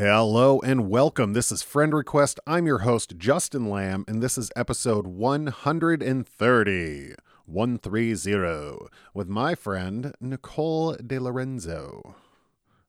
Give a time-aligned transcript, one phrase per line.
[0.00, 1.32] Hello and welcome.
[1.32, 2.38] This is Friend Request.
[2.46, 7.14] I'm your host, Justin Lamb, and this is episode 130,
[7.46, 8.78] 130,
[9.12, 12.14] with my friend, Nicole De Lorenzo.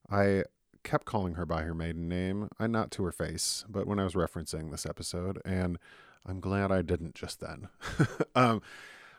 [0.08, 0.44] I
[0.84, 4.04] kept calling her by her maiden name, I not to her face, but when I
[4.04, 5.80] was referencing this episode, and
[6.28, 7.70] I'm glad I didn't just then.
[8.36, 8.62] um,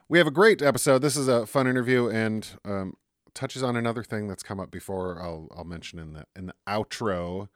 [0.09, 1.03] we have a great episode.
[1.03, 2.95] This is a fun interview and um,
[3.35, 5.21] touches on another thing that's come up before.
[5.21, 7.49] I'll I'll mention in the in the outro.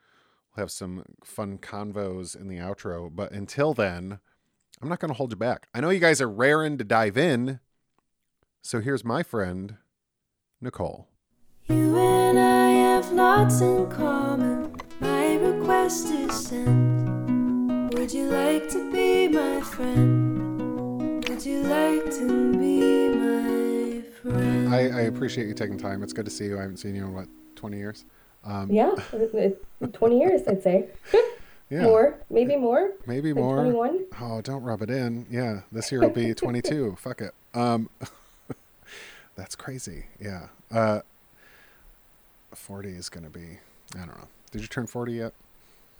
[0.55, 4.21] We'll have some fun convos in the outro, but until then,
[4.81, 5.67] I'm not going to hold you back.
[5.75, 7.59] I know you guys are raring to dive in,
[8.63, 9.79] so here's my friend
[10.61, 11.09] Nicole.
[11.67, 14.77] You and I have lots in common.
[15.01, 17.95] My request is sent.
[17.95, 21.29] Would you like to be my friend?
[21.29, 24.73] Would you like to be my friend?
[24.73, 26.05] I, I appreciate you taking time.
[26.05, 26.59] It's good to see you.
[26.59, 28.05] I haven't seen you in what 20 years.
[28.45, 29.35] Um, Yeah, it-
[29.81, 30.89] it- 20 years, I'd say.
[31.71, 32.93] yeah, More, maybe more.
[33.07, 33.57] maybe Like more.
[33.57, 34.05] 21.
[34.21, 35.27] Oh, don't rub it in.
[35.31, 36.97] Yeah, this year will be 22.
[36.99, 37.33] Fuck it.
[37.55, 37.89] Um,
[39.37, 40.07] that's crazy.
[40.21, 40.49] Yeah.
[40.71, 41.01] Uh,
[42.55, 43.59] 40 is gonna be.
[43.95, 44.29] I don't know.
[44.51, 45.33] Did you turn 40 yet?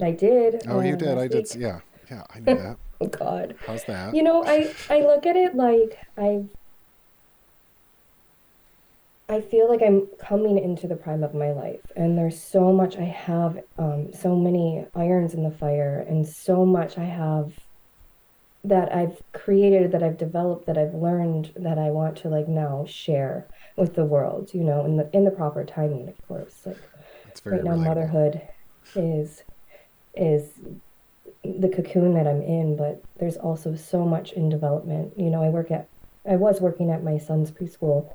[0.01, 0.63] I did.
[0.69, 1.19] Oh, you uh, did.
[1.19, 1.45] I did.
[1.45, 1.55] week.
[1.57, 1.81] Yeah.
[2.11, 2.77] Yeah, I knew that.
[3.01, 3.55] Oh, God.
[3.67, 4.15] How's that?
[4.15, 6.49] You know, I, I look at it like I've.
[9.29, 12.97] I feel like I'm coming into the prime of my life, and there's so much
[12.97, 17.53] I have, um, so many irons in the fire, and so much I have
[18.65, 22.85] that I've created, that I've developed, that I've learned, that I want to like now
[22.87, 26.63] share with the world, you know, in the in the proper timing, of course.
[26.67, 26.79] Like
[27.45, 27.85] right now, relatable.
[27.85, 28.43] motherhood
[28.95, 29.43] is
[30.15, 30.51] is
[31.43, 35.13] the cocoon that I'm in, but there's also so much in development.
[35.19, 35.89] You know, I work at
[36.29, 38.13] I was working at my son's preschool.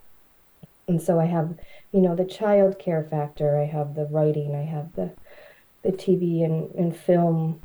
[0.89, 1.55] And so I have,
[1.93, 5.11] you know, the child care factor, I have the writing, I have the
[5.83, 7.61] the TV and, and film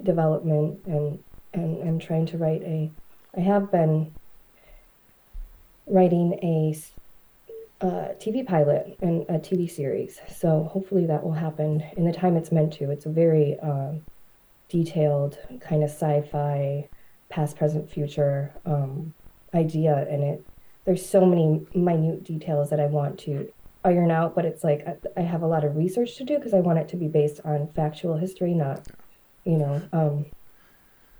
[0.00, 1.18] development and
[1.52, 2.90] and I'm trying to write a
[3.36, 4.14] I have been
[5.86, 6.76] writing a
[7.82, 10.20] TV pilot and a TV series.
[10.34, 12.90] So hopefully that will happen in the time it's meant to.
[12.90, 14.02] It's a very um,
[14.68, 16.88] detailed kind of sci-fi,
[17.28, 19.14] past, present, future um,
[19.54, 20.46] idea in it.
[20.86, 23.52] There's so many minute details that I want to
[23.84, 26.54] iron out, but it's like I, I have a lot of research to do because
[26.54, 28.86] I want it to be based on factual history, not,
[29.44, 30.26] you know, um,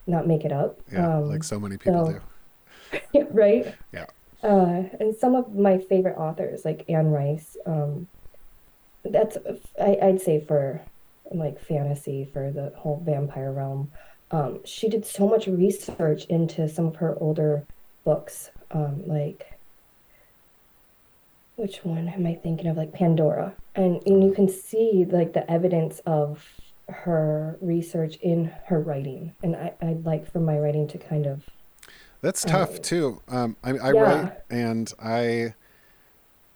[0.06, 0.80] not make it up.
[0.92, 3.26] Yeah, Um, like so many people so- do.
[3.30, 3.74] right?
[3.92, 4.06] Yeah.
[4.42, 8.06] Uh, and some of my favorite authors, like Anne Rice, um,
[9.04, 9.36] that's
[9.80, 10.80] I, I'd say for
[11.32, 13.90] like fantasy for the whole vampire realm.
[14.30, 17.64] Um, she did so much research into some of her older
[18.04, 19.55] books, um, like
[21.56, 22.76] which one am I thinking of?
[22.76, 26.44] Like Pandora, and and you can see like the evidence of
[26.88, 31.42] her research in her writing, and I, I'd like for my writing to kind of
[32.20, 33.20] That's tough too.
[33.28, 33.92] Um, I, I Yeah.
[33.92, 35.54] write and I,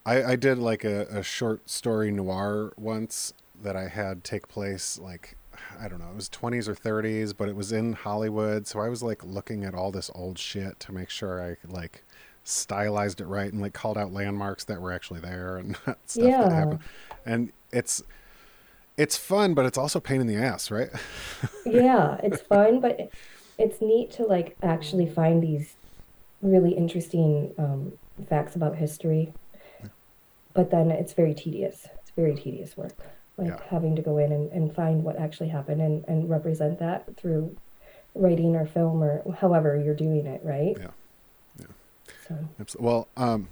[0.07, 4.99] I, I did like a, a short story noir once that I had take place
[4.99, 5.37] like
[5.79, 8.67] I don't know, it was 20s or 30s, but it was in Hollywood.
[8.67, 12.05] So I was like looking at all this old shit to make sure I like
[12.45, 16.53] stylized it right and like called out landmarks that were actually there and stuff that
[16.53, 16.81] happened.
[17.25, 18.03] And it's
[18.97, 20.91] it's fun, but it's also pain in the ass, right?
[21.67, 23.11] yeah, it's fun, but
[23.59, 25.75] it's neat to like actually find these
[26.43, 27.93] really interesting um,
[28.29, 29.33] facts about history.
[30.53, 31.87] But then it's very tedious.
[32.03, 32.99] It's very tedious work.
[33.37, 33.61] Like Yeah.
[33.69, 37.57] having to go in and, and find what actually happened and, and represent that through
[38.15, 40.77] writing or film or however you're doing it, right?
[40.77, 40.89] Yeah.
[40.89, 40.91] Yeah.
[42.79, 43.49] Well, um,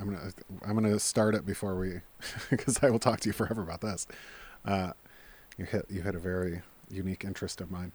[0.00, 0.32] I'm gonna
[0.66, 2.00] I'm gonna start it before we,
[2.50, 4.06] because I will talk to you forever about this.
[4.64, 4.92] Uh,
[5.56, 7.92] you hit you hit a very unique interest of mine.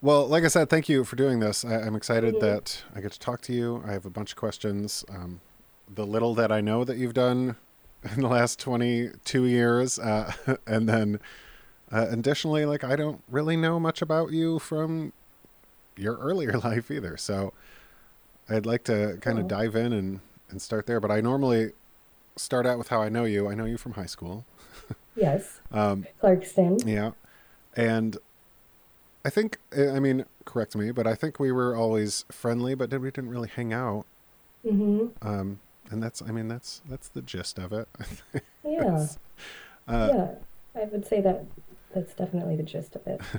[0.00, 1.64] Well, like I said, thank you for doing this.
[1.64, 3.82] I, I'm excited that I get to talk to you.
[3.86, 5.04] I have a bunch of questions.
[5.08, 5.40] Um,
[5.92, 7.56] the little that I know that you've done
[8.16, 10.32] in the last 22 years, uh,
[10.66, 11.20] and then
[11.92, 15.12] uh, additionally, like I don't really know much about you from
[15.96, 17.16] your earlier life either.
[17.16, 17.52] So
[18.48, 21.00] I'd like to kind of dive in and, and start there.
[21.00, 21.72] But I normally
[22.36, 23.48] start out with how I know you.
[23.48, 24.44] I know you from high school.
[25.16, 26.86] yes, Um, Clarkston.
[26.86, 27.12] yeah.
[27.76, 28.18] And
[29.24, 33.10] I think, I mean, correct me, but I think we were always friendly, but we
[33.10, 34.04] didn't really hang out.
[34.66, 35.26] Mm-hmm.
[35.26, 35.60] Um,
[35.90, 37.88] and that's, I mean, that's, that's the gist of it.
[38.64, 39.06] Yeah,
[39.88, 40.80] uh, yeah.
[40.80, 41.44] I would say that
[41.92, 43.20] that's definitely the gist of it.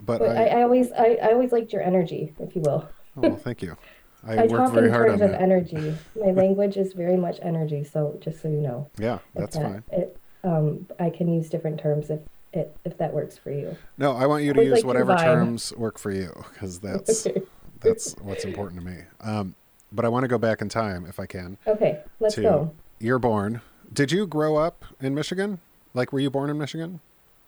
[0.00, 2.88] But, But I, I, I always I, I always liked your energy, if you will.
[3.16, 3.76] oh, well, thank you.
[4.26, 5.42] I, I talk very in hard terms on of that.
[5.42, 5.94] energy.
[6.16, 8.88] My language is very much energy, so just so you know.
[8.98, 9.84] Yeah, that's that- fine.
[9.92, 12.20] It, um, I can use different terms if
[12.52, 13.76] it, if that works for you.
[13.98, 17.26] No, I want you to use like, whatever terms work for you because that's
[17.80, 18.98] that's what's important to me.
[19.20, 19.54] Um,
[19.90, 21.56] but I want to go back in time if I can.
[21.66, 22.72] Okay, let's go.
[23.00, 23.60] you're born.
[23.92, 25.60] Did you grow up in Michigan?
[25.94, 27.00] Like, were you born in Michigan?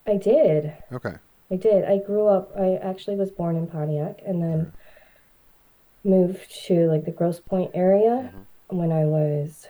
[0.06, 0.72] I did.
[0.92, 1.14] Okay.
[1.50, 1.84] I did.
[1.84, 4.72] I grew up, I actually was born in Pontiac and then
[6.06, 8.32] moved to like the Grosse Pointe area
[8.68, 9.68] when I was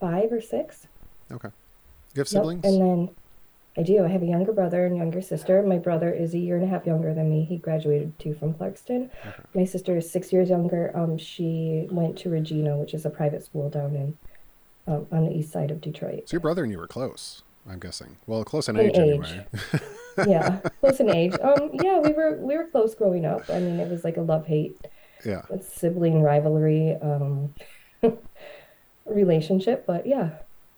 [0.00, 0.86] five or six.
[1.30, 1.48] Okay.
[2.14, 2.64] You have Yep, siblings?
[2.64, 3.14] And then
[3.76, 4.04] I do.
[4.04, 5.62] I have a younger brother and younger sister.
[5.62, 7.44] My brother is a year and a half younger than me.
[7.44, 9.08] He graduated too from Clarkston.
[9.54, 10.94] My sister is six years younger.
[10.94, 14.18] Um, she went to Regina, which is a private school down in
[14.86, 16.28] um, on the east side of Detroit.
[16.28, 17.42] so your brother and you were close.
[17.66, 18.16] I'm guessing.
[18.26, 19.00] Well, close in In age, age.
[19.00, 19.46] anyway.
[20.26, 21.34] yeah, close in age.
[21.42, 23.48] Um, yeah, we were we were close growing up.
[23.50, 24.76] I mean, it was like a love hate
[25.24, 25.42] yeah.
[25.60, 27.54] sibling rivalry um,
[29.06, 30.30] relationship, but yeah,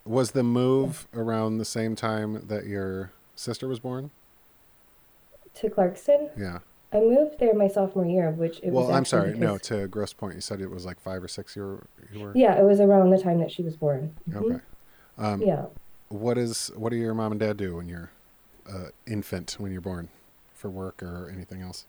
[0.04, 4.10] Was the move around the same time that your sister was born?
[5.54, 6.30] to Clarkston.
[6.36, 6.58] Yeah.
[6.92, 9.38] I moved there my sophomore year, which it well, was I'm sorry.
[9.38, 10.34] No, to Grosse Pointe.
[10.34, 11.54] You said it was like five or six.
[11.56, 11.78] year.
[12.12, 12.32] You were.
[12.34, 14.14] Yeah, it was around the time that she was born.
[14.28, 14.36] Mhm.
[14.36, 14.60] Okay.
[15.18, 15.66] Um, Yeah.
[16.08, 16.70] What is?
[16.76, 18.10] What do your mom and dad do when you're
[18.68, 20.08] uh, infant when you're born,
[20.54, 21.86] for work or anything else?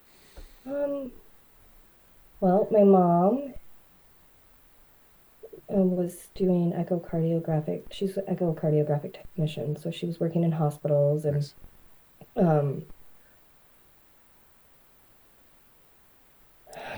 [0.66, 1.12] Um.
[2.42, 3.54] Well, my mom
[5.74, 7.84] uh, was doing echocardiographic.
[7.92, 11.54] She's an echocardiographic technician, so she was working in hospitals and Nice.
[12.36, 12.86] um.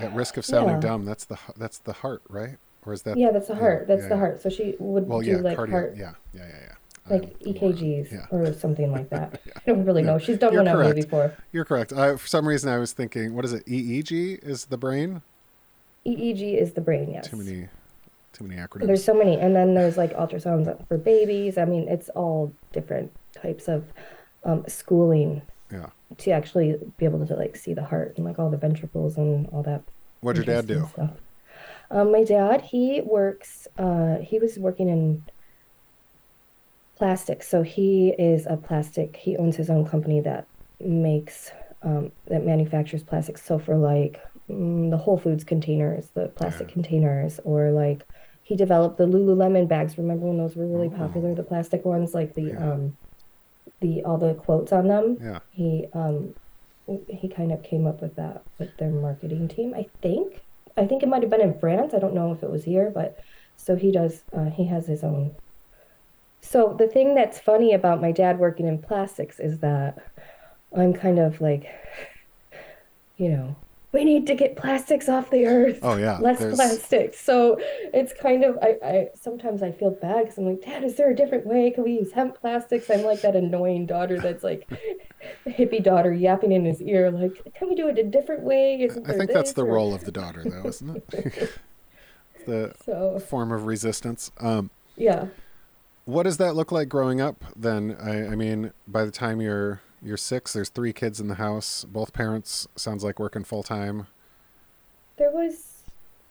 [0.00, 0.80] At risk of sounding Yeah.
[0.80, 2.58] dumb, that's the that's the heart, right?
[2.84, 3.16] Or is that?
[3.16, 3.86] Yeah, that's the heart.
[3.88, 4.20] That's yeah, the yeah.
[4.20, 4.42] heart.
[4.42, 5.70] So she would Well, do yeah, like cardio.
[5.70, 6.74] heart, Yeah, yeah, yeah, yeah.
[7.10, 7.86] Like I'm- I'm aware of it.
[8.08, 8.26] EKGs Yeah.
[8.30, 9.40] or something like that.
[9.56, 10.18] I don't really No, know.
[10.18, 10.96] She's done you're one correct.
[10.96, 11.34] before.
[11.52, 11.92] You're correct.
[11.92, 13.64] I, for some reason, I was thinking, what is it?
[13.66, 15.22] EEG is the brain.
[16.06, 17.10] EEG is the brain.
[17.12, 17.28] Yes.
[17.28, 17.68] Too many,
[18.32, 18.86] too many acronyms.
[18.86, 21.58] There's so many, and then there's like ultrasounds for babies.
[21.58, 23.84] I mean, it's all different types of
[24.44, 25.90] um, schooling yeah.
[26.18, 29.46] to actually be able to like see the heart and like all the ventricles and
[29.48, 29.82] all that.
[30.20, 30.88] What'd your dad do?
[30.92, 31.10] Stuff.
[31.90, 33.66] Um, my dad, he works.
[33.78, 35.22] Uh, he was working in
[36.98, 39.16] plastics, so he is a plastic.
[39.16, 40.48] He owns his own company that
[40.80, 41.50] makes
[41.82, 43.44] um, that manufactures plastics.
[43.44, 46.74] So for like mm, the Whole Foods containers, the plastic Yeah.
[46.74, 48.06] containers, or like
[48.42, 49.98] he developed the Lululemon bags.
[49.98, 50.96] Remember when those were really Oh.
[50.96, 52.72] popular, the plastic ones, like the Yeah.
[52.72, 52.98] um,
[53.80, 55.40] the all the quotes on them Yeah.
[55.50, 56.34] he um
[57.08, 60.42] he kind of came up with that with their marketing team i think
[60.76, 62.90] i think it might have been in france i don't know if it was here
[62.94, 63.16] but
[63.56, 65.36] so he does uh, he has his own
[66.40, 69.98] so the thing that's funny about my dad working in plastics is that
[70.76, 71.66] i'm kind of like
[73.16, 73.56] you know
[73.90, 76.18] we need to get plastics off the earth Oh yeah.
[76.18, 77.18] less there's- plastics.
[77.18, 77.56] So
[77.94, 81.10] it's kind of I, I sometimes I feel bad because I'm like, Dad, is there
[81.10, 81.70] a different way?
[81.70, 82.90] Can we use hemp plastics?
[82.90, 84.68] I'm like that annoying daughter that's like
[85.46, 88.84] the hippie daughter yapping in his ear, like, can we do it a different way?
[89.06, 91.50] I think that's the or-" role of the daughter, though, isn't it?
[92.46, 94.30] the So form of resistance.
[94.38, 95.28] Um, yeah.
[96.08, 97.44] What does that look like growing up?
[97.54, 101.34] Then I, I mean, by the time you're you're six, there's three kids in the
[101.34, 101.84] house.
[101.84, 104.06] Both parents sounds like working full time.
[105.18, 105.84] There was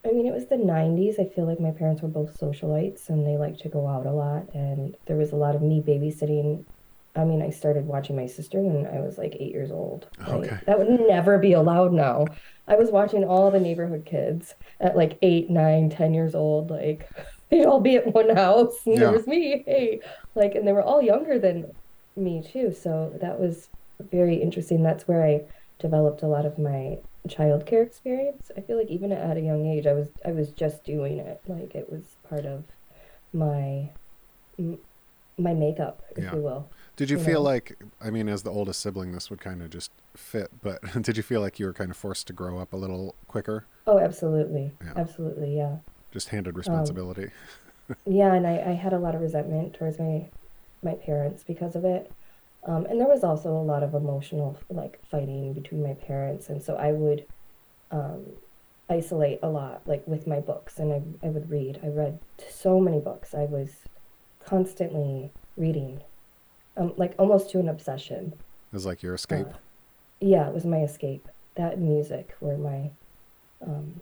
[0.03, 1.19] I mean, it was the 90s.
[1.19, 4.11] I feel like my parents were both socialites and they liked to go out a
[4.11, 4.47] lot.
[4.53, 6.63] And there was a lot of me babysitting.
[7.15, 10.07] I mean, I started watching my sister when I was like eight years old.
[10.19, 10.57] Like, Okay.
[10.65, 12.25] That would never be allowed now.
[12.67, 16.71] I was watching all the neighborhood kids at like eight, nine, ten years old.
[16.71, 17.09] Like,
[17.49, 19.01] they'd all be at one house and Yeah.
[19.01, 19.63] there was me.
[19.65, 20.01] Hey,
[20.35, 21.71] like, and they were all younger than
[22.15, 22.71] me too.
[22.73, 24.83] So that was very interesting.
[24.83, 25.41] That's where I
[25.79, 28.51] developed a lot of my childcare experience.
[28.55, 31.39] I feel like even at a young age, I was I was just doing it.
[31.47, 32.65] Like it was part of
[33.33, 33.91] my
[35.37, 36.31] my makeup, if Yeah.
[36.33, 36.71] you will.
[36.95, 37.45] Did you You feel know.
[37.45, 41.15] like, I mean, as the oldest sibling, this would kind of just fit, but did
[41.17, 43.65] you feel like you were kind of forced to grow up a little quicker?
[43.87, 44.93] Oh, absolutely, Yeah.
[44.95, 45.77] absolutely, yeah,
[46.11, 47.31] Just handed Um, responsibility?
[48.05, 48.33] yeah.
[48.33, 50.29] And I I had a lot of resentment towards my
[50.83, 52.11] my parents because of it.
[52.63, 56.61] Um, and there was also a lot of emotional like fighting between my parents, and
[56.61, 57.25] so I would
[57.91, 58.25] um,
[58.89, 61.79] isolate a lot, like with my books, and I I would read.
[61.83, 63.33] I read so many books.
[63.33, 63.69] I was
[64.45, 66.01] constantly reading,
[66.75, 68.33] um, like almost to an obsession.
[68.71, 69.47] It was like your escape.
[69.47, 69.57] Uh,
[70.19, 71.27] yeah, it was my escape.
[71.55, 72.91] That music were my
[73.65, 74.01] um,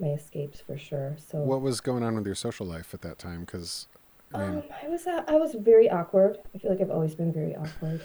[0.00, 1.16] my escapes for sure.
[1.18, 3.40] So what was going on with your social life at that time?
[3.40, 3.86] Because,
[4.34, 6.38] I mean, um, I was uh, I was very awkward.
[6.54, 8.02] I feel like I've always been very awkward.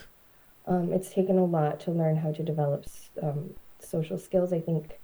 [0.68, 2.86] Um, it's taken a lot to learn how to develop
[3.24, 4.54] um, social skills.
[4.54, 5.00] I think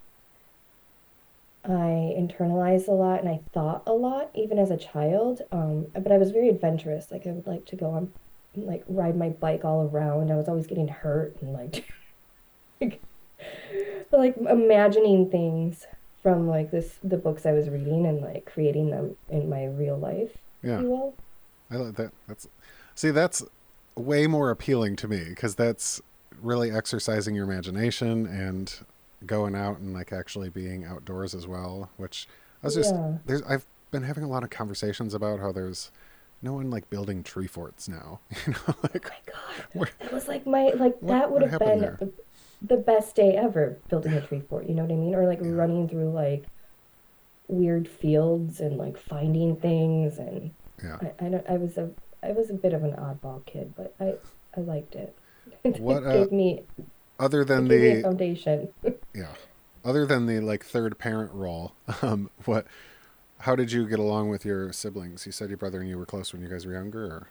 [1.63, 5.42] I internalized a lot and I thought a lot, even as a child.
[5.51, 7.10] Um, but I was very adventurous.
[7.12, 8.12] Like I would like to go on
[8.56, 10.32] like ride my bike all around.
[10.32, 11.92] I was always getting hurt and like
[14.12, 15.88] like imagining things
[16.25, 19.96] from like this the books I was reading and like creating them in my real
[19.96, 20.32] life.
[20.63, 20.77] Yeah.
[20.77, 21.13] If you will.
[21.70, 22.12] I like that.
[22.27, 22.48] That's
[22.96, 23.44] see, that's
[23.96, 26.01] way more appealing to me because that's
[26.41, 28.74] really exercising your imagination and
[29.27, 31.91] going out and like actually being outdoors as well.
[31.98, 32.27] Which
[32.63, 33.17] I was just Yeah.
[33.27, 35.91] there's I've been having a lot of conversations about how there's
[36.41, 38.20] no one like building tree forts now.
[38.48, 41.44] You know, like oh my god Where- that was like my like What- that would
[41.44, 42.00] have been there?
[42.67, 45.39] The, best day ever building a tree fort you know what i mean or like
[45.41, 45.51] Yeah.
[45.51, 46.45] running through like
[47.48, 50.51] weird fields and like finding things and
[50.84, 50.98] yeah.
[51.01, 51.89] I, I don't i was a
[52.24, 54.13] i was a bit of an oddball kid but i
[54.57, 55.15] i liked it
[55.63, 56.63] it What, uh, gave me
[57.19, 58.69] Other than gave me a the foundation
[59.13, 59.34] yeah,
[59.84, 62.65] other than the like third parent role, um, what?
[63.39, 65.25] How did you get along with your siblings?
[65.27, 67.27] You said your brother and you were close when you guys were younger, or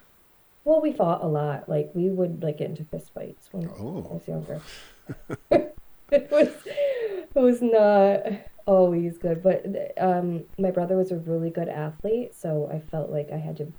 [0.63, 4.07] well we fought a lot like we would like get into fist fights when Oh.
[4.09, 4.61] i was younger
[5.51, 8.21] it was it was not
[8.67, 9.65] always good but
[9.99, 13.71] um my brother was a really good athlete so i felt like i had to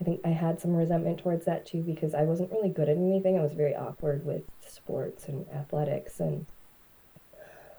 [0.00, 2.96] i think i had some resentment towards that too because i wasn't really good at
[2.96, 3.38] anything.
[3.38, 6.46] I was very awkward with sports and athletics and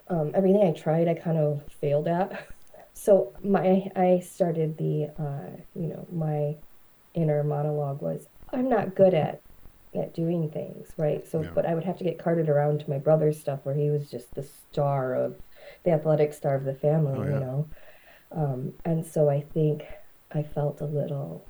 [0.08, 2.46] um, everything i tried i kind of failed at.
[2.94, 6.56] So my i started the uh you know my
[7.14, 9.40] inner monologue was i'm not good at
[9.94, 11.26] at doing things, right?
[11.26, 11.50] So, Yeah.
[11.54, 14.10] but I would have to get carted around to my brother's stuff where he was
[14.10, 15.36] just the star of
[15.84, 17.68] the athletic star of the family, Oh, you know?
[18.30, 19.84] Um, and so I think
[20.30, 21.44] I felt a little,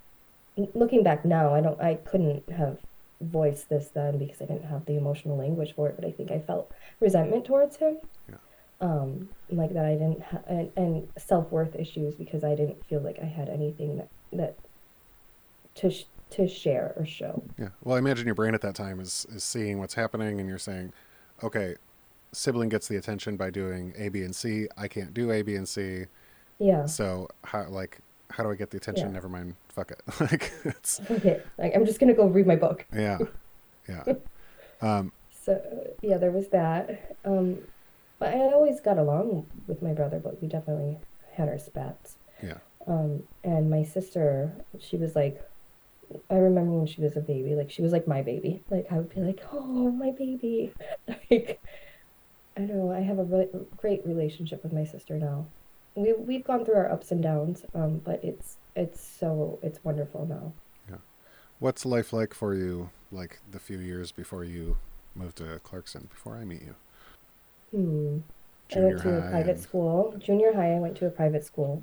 [0.75, 2.79] looking back now, I don't, I couldn't have
[3.21, 6.33] voiced this then because I didn't have the emotional language for it, but I think
[6.33, 7.99] I felt resentment towards him.
[8.29, 8.37] Yeah.
[8.81, 13.21] Um, like that I didn't have, and, and self-worth issues because I didn't feel like
[13.23, 14.57] I had anything that, that
[15.77, 17.43] to, sh- to share or show.
[17.59, 17.69] yeah.
[17.83, 20.59] Well, I imagine your brain at that time is is seeing what's happening, and you're
[20.59, 20.93] saying,
[21.43, 21.77] okay,
[22.33, 24.67] sibling gets the attention by doing A, B, and C.
[24.77, 26.05] I can't do A, B, and C.
[26.59, 26.87] Yeah.
[26.87, 27.99] So how like
[28.31, 29.09] how do I get the attention?
[29.09, 29.13] Yeah.
[29.15, 29.55] Never mind.
[29.69, 30.01] Fuck it.
[30.21, 32.87] like it's Okay, like I'm just gonna go read my book.
[32.95, 33.19] yeah,
[33.89, 34.05] yeah.
[34.81, 35.61] Um, So
[36.03, 37.17] yeah, there was that.
[37.25, 37.59] Um,
[38.19, 40.99] but I always got along with my brother, but we definitely
[41.35, 42.17] had our spats.
[42.43, 42.59] yeah.
[42.87, 45.41] Um, and my sister, she was like,
[46.31, 48.63] I remember when she was a baby, like she was like my baby.
[48.71, 50.73] Like I would be like, oh my baby.
[51.31, 51.61] Like
[52.57, 55.47] I don't know, I have a really great relationship with my sister now.
[55.95, 60.27] We we've gone through our ups and downs, um, but it's it's so it's wonderful
[60.27, 60.53] now.
[60.89, 61.01] Yeah,
[61.61, 62.91] what's life like for you?
[63.11, 64.77] Like the few years before you
[65.15, 66.75] moved to Clarkston, before I meet you,
[67.71, 68.19] Hmm.
[68.71, 70.15] I junior went to a private and- school.
[70.19, 71.83] Junior high, I went to a private school,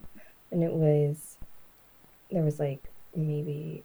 [0.52, 1.38] and it was
[2.32, 2.84] there was like
[3.16, 3.84] maybe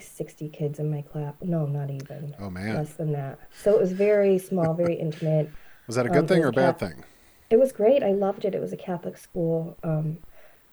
[0.00, 1.34] sixty kids in my class.
[1.42, 3.38] No, not even Oh man, less than that.
[3.62, 5.50] So it was very small, very intimate.
[5.86, 7.04] was that a um, good thing or a bad Cap- thing?
[7.50, 8.02] It was great.
[8.02, 8.54] I loved it.
[8.54, 9.76] It was a Catholic school.
[9.84, 10.18] Um,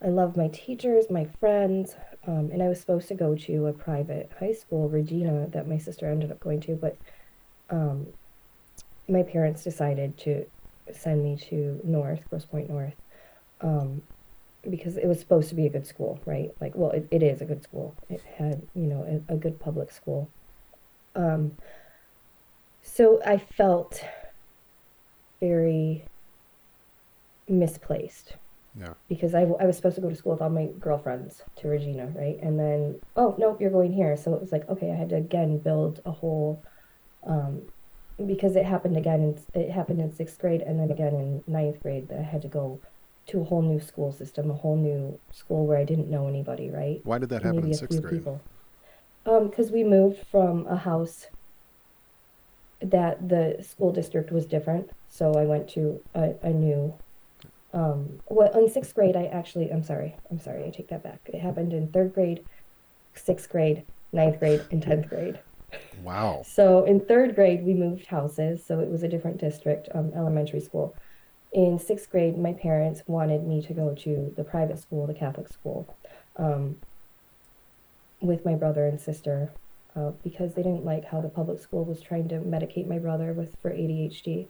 [0.03, 3.73] I loved my teachers, my friends, um, and I was supposed to go to a
[3.73, 6.97] private high school, Regina, that my sister ended up going to, but
[7.69, 8.07] um,
[9.07, 10.45] my parents decided to
[10.91, 12.95] send me to North, Grosse Pointe North,
[13.61, 14.01] um,
[14.69, 16.51] because it was supposed to be a good school, right?
[16.61, 17.95] Like, well, it, it is a good school.
[18.09, 20.29] It had, you know, a, a good public school.
[21.15, 21.57] Um,
[22.81, 24.03] so I felt
[25.39, 26.05] very
[27.47, 28.35] misplaced
[28.79, 31.67] Yeah, because I, I was supposed to go to school with all my girlfriends to
[31.67, 32.37] Regina, right?
[32.41, 34.15] And then, oh, nope, you're going here.
[34.15, 36.63] So it was like, okay, I had to again build a whole,
[37.25, 37.63] um,
[38.25, 39.21] because it happened again,
[39.53, 42.43] in, it happened in sixth grade and then again in ninth grade that I had
[42.43, 42.79] to go
[43.27, 46.69] to a whole new school system, a whole new school where I didn't know anybody,
[46.69, 47.01] right?
[47.03, 48.15] why did that happen in Maybe sixth grade?
[48.15, 48.41] people.
[49.25, 51.27] Um, because we moved from a house
[52.81, 56.93] that the school district was different, so I went to a, a new.
[57.73, 61.19] Um, well, in sixth grade, I actually, I'm sorry, I'm sorry, I take that back.
[61.27, 62.43] It happened in third grade,
[63.13, 65.39] sixth grade, ninth grade, and tenth grade.
[66.03, 66.43] Wow.
[66.45, 70.59] So in third grade, we moved houses, so it was a different district, um, elementary
[70.59, 70.95] school.
[71.51, 75.49] In sixth grade, my parents wanted me to go to the private school, the Catholic
[75.49, 75.93] school,
[76.37, 76.77] um,
[78.21, 79.51] with my brother and sister,
[79.95, 83.33] uh, because they didn't like how the public school was trying to medicate my brother
[83.33, 84.47] with for ADHD.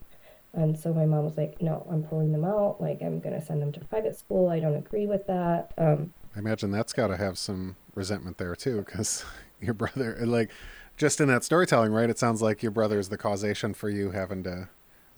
[0.53, 2.81] And so my mom was like, "No, I'm pulling them out.
[2.81, 4.49] Like, I'm gonna send them to private school.
[4.49, 8.55] I don't agree with that." Um, I imagine that's got to have some resentment there
[8.55, 9.25] too, because
[9.61, 10.51] your brother, like,
[10.97, 12.09] just in that storytelling, right?
[12.09, 14.69] It sounds like your brother is the causation for you having to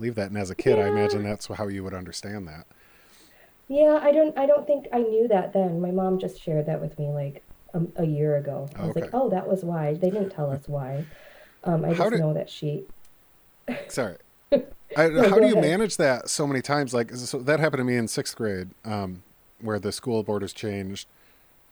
[0.03, 0.29] leave that.
[0.29, 2.65] And as a kid, I imagine that's how you would understand that.
[3.69, 5.79] Yeah, I don't I don't think I knew that then.
[5.81, 7.41] My mom just shared that with me like
[7.73, 8.67] a, a year ago.
[8.75, 9.93] I was like, oh, that was why.
[9.95, 11.05] They didn't tell us why.
[11.63, 12.83] Um, I How just did- know that she.
[13.87, 14.17] Sorry.
[14.95, 15.63] I, No, how do you ahead.
[15.63, 16.93] manage that so many times?
[16.93, 19.23] Like so that happened to me in sixth grade, um,
[19.61, 21.07] where the school board has changed,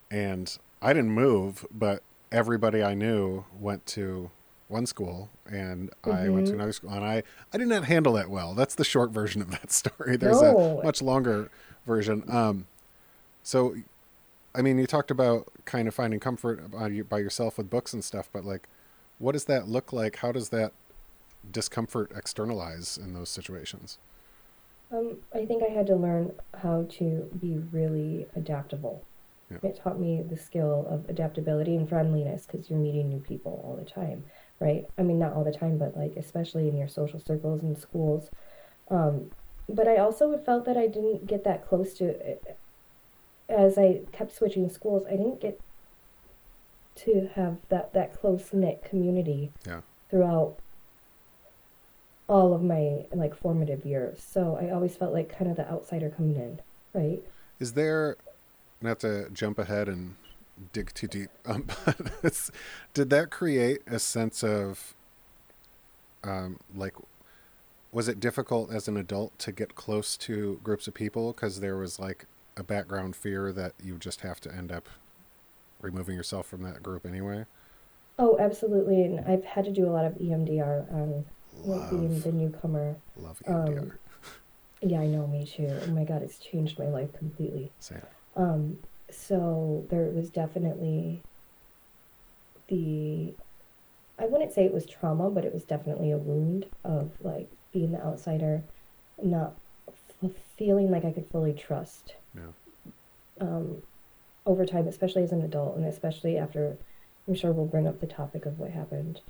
[0.09, 4.31] and I didn't move, but everybody I knew went to
[4.71, 6.55] one school, and I went to Mhm.
[6.55, 7.23] another school, and I
[7.53, 8.55] I did not handle that well.
[8.55, 10.15] That's the short version of that story.
[10.17, 10.79] There's No.
[10.79, 11.49] a much longer
[11.85, 12.23] version.
[12.29, 12.67] Um,
[13.43, 13.75] so,
[14.55, 18.03] I mean, you talked about kind of finding comfort by, by yourself with books and
[18.03, 18.67] stuff, but like,
[19.19, 20.17] what does that look like?
[20.17, 20.71] How does that
[21.51, 23.97] discomfort externalize in those situations?
[24.91, 29.03] Um, I think I had to learn how to be really adaptable.
[29.49, 29.57] Yeah.
[29.63, 33.75] It taught me the skill of adaptability and friendliness because you're meeting new people all
[33.75, 34.23] the time,
[34.61, 34.85] right?
[34.97, 38.29] I mean, not all the time, but like especially in your social circles and schools.
[38.89, 39.31] Um,
[39.67, 42.37] but I also felt that I didn't get that close to,
[43.49, 45.59] as I kept switching schools, I didn't get
[46.95, 49.81] to have that that close knit community Yeah.
[50.09, 50.57] throughout
[52.29, 54.21] all of my like formative years.
[54.23, 56.61] So I always felt like kind of the outsider coming in,
[56.93, 57.23] right?
[57.59, 58.17] Is there,
[58.81, 60.15] not to jump ahead and
[60.73, 61.67] dig too deep, um,
[62.93, 64.93] did that create a sense of,
[66.23, 66.93] um, like,
[67.91, 71.75] was it difficult as an adult to get close to groups of people because there
[71.77, 72.25] was like
[72.55, 74.87] a background fear that you just have to end up
[75.81, 77.45] removing yourself from that group anyway?
[78.17, 79.03] Oh, absolutely.
[79.03, 81.25] And I've had to do a lot of EMDR on
[81.89, 82.95] being Love, the newcomer.
[83.17, 83.91] love um, EMDR.
[84.81, 85.69] Yeah, I know, me too.
[85.83, 87.71] Oh my God, it's changed my life completely.
[87.79, 88.01] Same.
[88.35, 88.77] Um,
[89.13, 91.21] so there was definitely
[92.67, 93.33] the,
[94.19, 97.91] I wouldn't say it was trauma, but it was definitely a wound of like being
[97.91, 98.63] the outsider,
[99.21, 99.55] not
[100.23, 102.15] f- feeling like I could fully trust.
[102.35, 102.51] Yeah.
[103.39, 103.81] Um,
[104.45, 106.77] over time, especially as an adult, and especially after,
[107.27, 109.21] I'm sure we'll bring up the topic of what happened,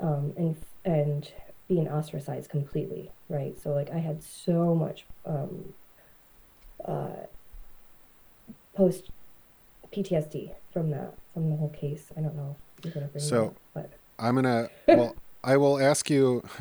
[0.00, 1.32] um, and and
[1.68, 3.58] being ostracized completely, right?
[3.62, 5.74] So like I had so much um,
[6.84, 7.26] uh,
[8.74, 9.10] post
[9.92, 12.06] PTSD from that from the whole case.
[12.16, 14.68] I don't know if you're gonna bring So- that up, but I'm gonna.
[14.88, 16.42] Well, I will ask you.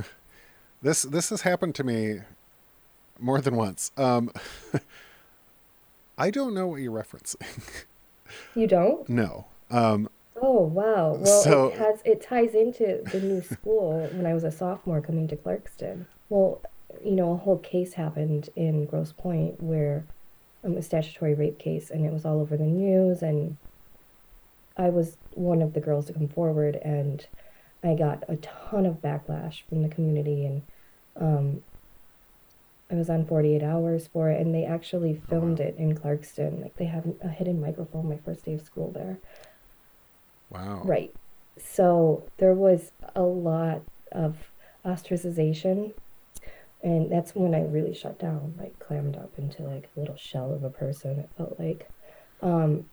[0.80, 2.20] This this has happened to me
[3.20, 3.92] more than once.
[3.98, 4.30] Um,
[6.20, 7.42] I don't know what you're referencing.
[8.56, 9.08] you don't.
[9.10, 9.46] no.
[9.70, 10.10] Um,
[10.40, 11.16] Oh wow!
[11.16, 15.02] Well, So- it has it ties into the new school when I was a sophomore
[15.02, 16.06] coming to Clarkston.
[16.30, 16.62] Well,
[17.04, 20.06] you know, a whole case happened in Grosse Pointe where
[20.67, 23.21] um, a statutory rape case, and it was all over the news.
[23.21, 23.58] And
[24.75, 27.25] I was one of the girls to come forward, and
[27.84, 30.62] I got a ton of backlash from the community, and
[31.15, 31.63] um,
[32.91, 36.62] I was on 48 hours for it, and they actually filmed it in Clarkston.
[36.62, 39.19] Like they have a hidden microphone my first day of school there.
[40.49, 40.82] wow.
[40.84, 41.13] Right.
[41.60, 44.51] So there was a lot of
[44.86, 45.93] ostracization.
[46.84, 50.54] And that's when I really shut down, like clammed up into like a little shell
[50.54, 51.20] of a person.
[51.20, 51.90] It felt like.
[52.42, 52.86] Um,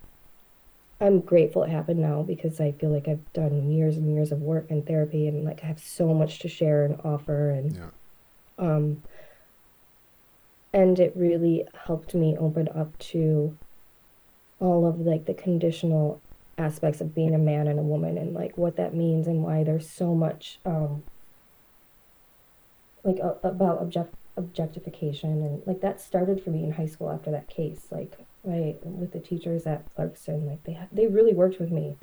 [1.01, 4.41] I'm grateful it happened now because I feel like I've done years and years of
[4.41, 7.91] work and therapy and like I have so much to share and offer and Yeah.
[8.59, 9.03] um,
[10.73, 13.57] and it really helped me open up to
[14.61, 16.21] all of like the conditional
[16.57, 19.65] aspects of being a man and a woman and like what that means and why
[19.65, 21.03] there's so much um,
[23.05, 27.31] like a, about object objectification and like that started for me in high school after
[27.31, 31.71] that case like right with the teachers at Clarkston like they they really worked with
[31.71, 31.97] me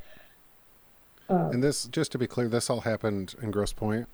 [1.29, 4.07] um, And this, just to be clear, this all happened in Grosse Pointe,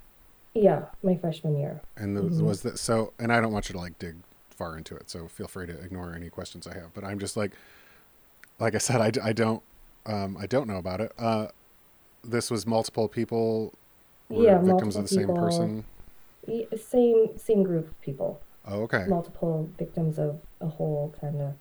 [0.56, 2.42] yeah my freshman year and the, Mhm.
[2.44, 3.14] was that so?
[3.20, 4.16] And I don't want you to like dig
[4.50, 6.94] far into it, so feel free to ignore any questions I have.
[6.96, 7.52] But I'm just like,
[8.60, 9.62] like I said, i, I don't,
[10.08, 11.12] um, I don't know about it.
[11.20, 11.48] Uh,
[12.24, 13.74] this was multiple people
[14.30, 15.36] were Yeah, victims of the same people.
[15.36, 15.86] person.
[16.78, 19.06] Same same group of people Oh, okay.
[19.08, 21.54] multiple victims of a whole kind of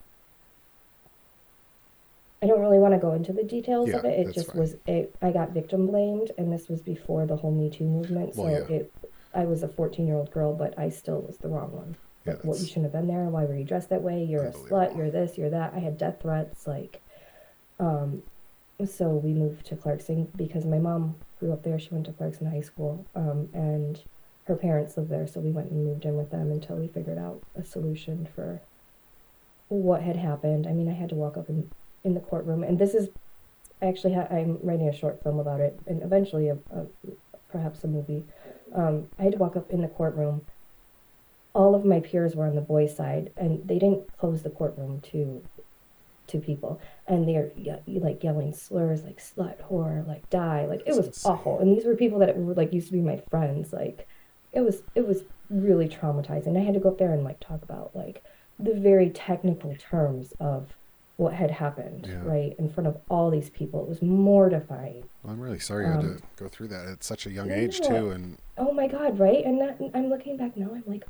[2.42, 4.26] I don't really want to go into the details of it.
[4.28, 4.60] It just fine.
[4.60, 8.34] was it I got victim blamed and this was before the whole Me Too movement.
[8.34, 8.76] So Well, yeah.
[8.76, 8.92] it
[9.34, 11.96] I was a 14-year-old girl, but I still was the wrong one.
[12.24, 13.24] Yeah, Like, what you shouldn't have been there.
[13.24, 14.24] Why were you dressed that way?
[14.24, 14.96] You're a slut.
[14.96, 15.36] You're this.
[15.36, 15.74] You're that.
[15.74, 16.66] I had death threats.
[16.66, 17.02] Like,
[17.78, 18.22] um,
[18.84, 21.78] so we moved to Clarkston because my mom grew up there.
[21.78, 24.02] She went to Clarkston High School, um, and
[24.46, 25.26] her parents lived there.
[25.26, 28.60] So we went and moved in with them until we figured out a solution for
[29.68, 30.66] what had happened.
[30.66, 31.70] I mean, I had to walk up in
[32.04, 33.08] in the courtroom, and this is
[33.82, 36.86] I actually ha- I'm writing a short film about it, and eventually a, a
[37.50, 38.24] perhaps a movie.
[38.72, 40.42] Um, I had to walk up in the courtroom.
[41.54, 45.00] All of my peers were on the boys' side, and they didn't close the courtroom
[45.12, 45.42] to
[46.28, 50.94] to people, and they're ye- like yelling slurs like "slut," "whore," like "die," like it
[50.94, 51.32] was insane.
[51.32, 51.58] awful.
[51.58, 53.72] And these were people that were like used to be my friends.
[53.72, 54.06] Like
[54.56, 56.56] it was it was really traumatizing.
[56.56, 58.24] I had to go up there and like talk about like
[58.58, 60.74] the very technical terms of
[61.18, 62.22] what had happened, Yeah.
[62.24, 63.82] right, in front of all these people.
[63.82, 65.04] It was mortifying.
[65.22, 67.48] Well, I'm really sorry you had to Um, go through that at such a young
[67.48, 69.44] no, age too, and Oh my God, right?
[69.44, 71.04] And that, I'm looking back now, I'm like,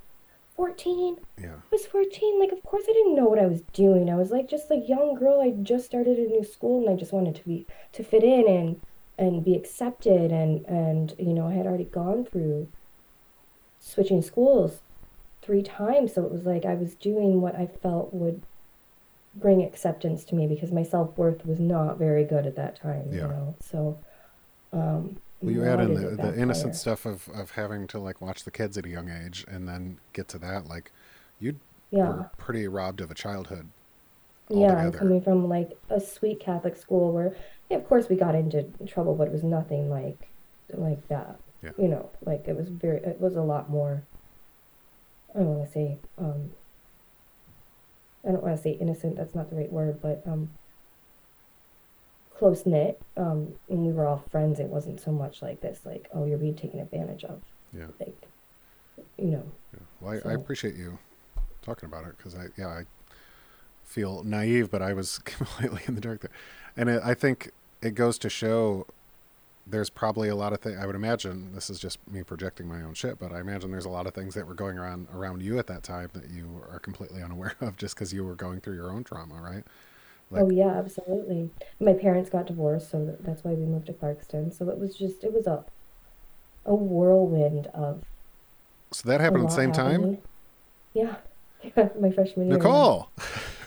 [0.56, 1.16] 14?
[1.40, 2.38] yeah, I was 14.
[2.40, 4.08] Like, of course I didn't know what I was doing.
[4.08, 5.40] I was like just a young girl.
[5.40, 8.48] I just started a new school and I just wanted to be, to fit in
[8.48, 8.80] and,
[9.18, 10.30] and be accepted.
[10.32, 12.68] And, and, you know, I had already gone through
[13.86, 14.82] switching schools
[15.42, 16.14] three times.
[16.14, 18.42] So it was like I was doing what I felt would
[19.34, 23.18] bring acceptance to me because my self-worth was not very good at that time, you
[23.18, 23.28] Yeah.
[23.28, 23.56] know?
[23.60, 24.02] So,
[24.72, 28.44] um, well, you add in the, the innocent stuff of of having to like watch
[28.44, 30.92] the kids at a young age, and then get to that, like
[31.38, 32.06] you Yeah.
[32.06, 33.70] were pretty robbed of a childhood.
[34.48, 37.36] Yeah, I'm coming from like a sweet Catholic school where,
[37.68, 40.32] yeah, of course, we got into trouble, but it was nothing like
[40.72, 41.40] like that.
[41.62, 41.70] Yeah.
[41.78, 44.02] You know, like it was very, it was a lot more.
[45.34, 46.50] I don't want to say, um,
[48.26, 49.16] I don't want to say innocent.
[49.16, 50.50] That's not the right word, but um,
[52.36, 53.00] close knit.
[53.16, 54.58] Um, and we were all friends.
[54.58, 57.42] It wasn't so much like this, like, oh, you're being taken advantage of.
[57.76, 57.86] Yeah.
[58.00, 58.16] Like,
[59.18, 59.52] you know.
[59.72, 59.80] Yeah.
[60.00, 60.98] Well, I, I appreciate you
[61.62, 62.84] talking about it because I, yeah, I
[63.84, 66.30] feel naive, but I was completely in the dark there.
[66.76, 68.86] And it, I think it goes to show
[69.66, 70.78] there's probably a lot of things.
[70.80, 73.84] I would imagine this is just me projecting my own shit, but I imagine there's
[73.84, 76.62] a lot of things that were going around around you at that time that you
[76.70, 79.64] are completely unaware of just because you were going through your own trauma, right?
[79.66, 81.50] Oh, like, Oh yeah, absolutely.
[81.80, 84.56] My parents got divorced, so that's why we moved to Clarkston.
[84.56, 85.64] So it was just it was a
[86.64, 88.02] a whirlwind of
[88.92, 90.00] so that happened at the same time.
[90.00, 90.22] happening.
[90.94, 91.16] Yeah,
[91.62, 92.56] yeah, my freshman year.
[92.56, 93.10] Nicole,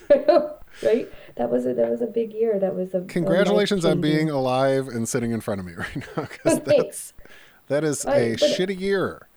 [0.84, 1.12] right?
[1.36, 2.60] That was a that was a big year.
[2.60, 5.95] That was a a congratulations on being alive and sitting in front of me right
[5.95, 7.13] now because that's
[7.67, 9.27] that is a but- shitty year.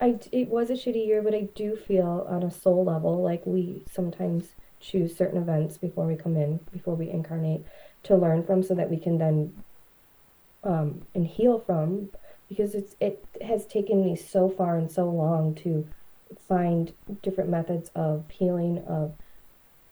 [0.00, 3.44] I it was a shitty year, but I do feel on a soul level like
[3.44, 7.64] we sometimes choose certain events before we come in, before we incarnate,
[8.04, 9.54] to learn from, so that we can then
[10.64, 12.10] um, and heal from.
[12.48, 15.86] Because it's it has taken me so far and so long to
[16.48, 19.12] find different methods of healing, of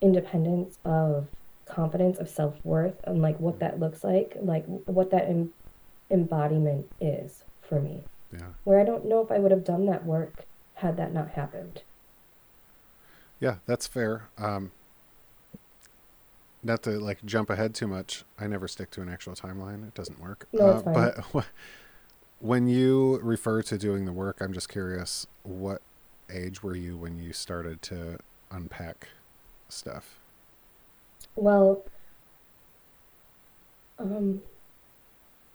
[0.00, 1.26] independence, of
[1.66, 5.52] confidence, of self worth, and like what that looks like, like what that em-
[6.11, 8.52] embodiment is for me Yeah.
[8.64, 11.82] where I don't know if I would have done that work had that not happened.
[13.40, 14.28] Yeah, that's fair.
[14.38, 14.72] Um,
[16.62, 18.24] not to like jump ahead too much.
[18.38, 19.87] I never stick to an actual timeline.
[19.87, 20.46] It doesn't work.
[20.52, 20.94] No, Uh, fine.
[20.94, 21.46] but
[22.40, 25.26] when you refer to doing the work, I'm just curious.
[25.42, 25.82] What
[26.30, 28.18] age were you when you started to
[28.50, 29.08] unpack
[29.68, 30.18] stuff?
[31.37, 31.85] Well,
[33.98, 34.42] um,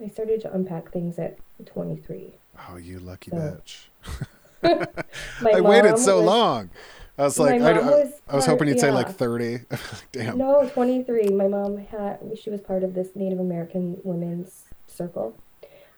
[0.04, 2.32] I started to unpack things at 23.
[2.70, 4.28] Oh, you lucky So- bitch!
[5.54, 6.70] I waited so was- long.
[7.18, 9.60] I was like, I, was I was hoping you'd say like 30.
[10.12, 10.36] Damn.
[10.38, 11.28] No, 23.
[11.28, 15.38] My mom had, she was part of this Native American women's circle,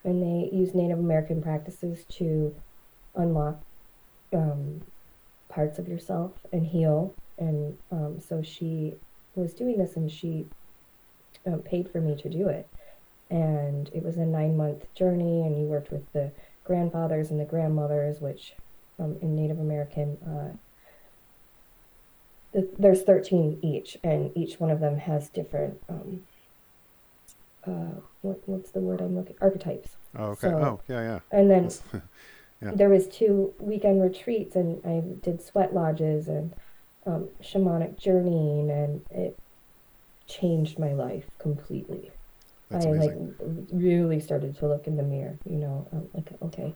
[0.03, 2.53] and they use Native American practices to
[3.15, 3.61] unlock
[4.33, 4.81] um,
[5.47, 7.13] parts of yourself and heal.
[7.37, 8.93] And um, so she
[9.35, 10.45] was doing this, and she
[11.45, 12.67] um, paid for me to do it.
[13.29, 16.31] And it was a nine month journey, and you worked with the
[16.63, 18.53] grandfathers and the grandmothers, which
[18.99, 20.55] um, in Native American uh,
[22.53, 26.21] th- there's 13 each and each one of them has different um
[27.67, 30.47] uh what, what's the word i'm looking archetypes Oh, okay.
[30.49, 31.19] So- oh, yeah, yeah.
[31.37, 31.69] and then
[32.61, 32.71] Yeah.
[32.73, 36.53] there was two weekend retreats and i did sweat lodges and
[37.05, 39.37] um, shamanic journeying and it
[40.27, 42.11] changed my life completely
[42.69, 43.13] That's I like
[43.71, 46.73] really started to look in the mirror, you know, um, like okay,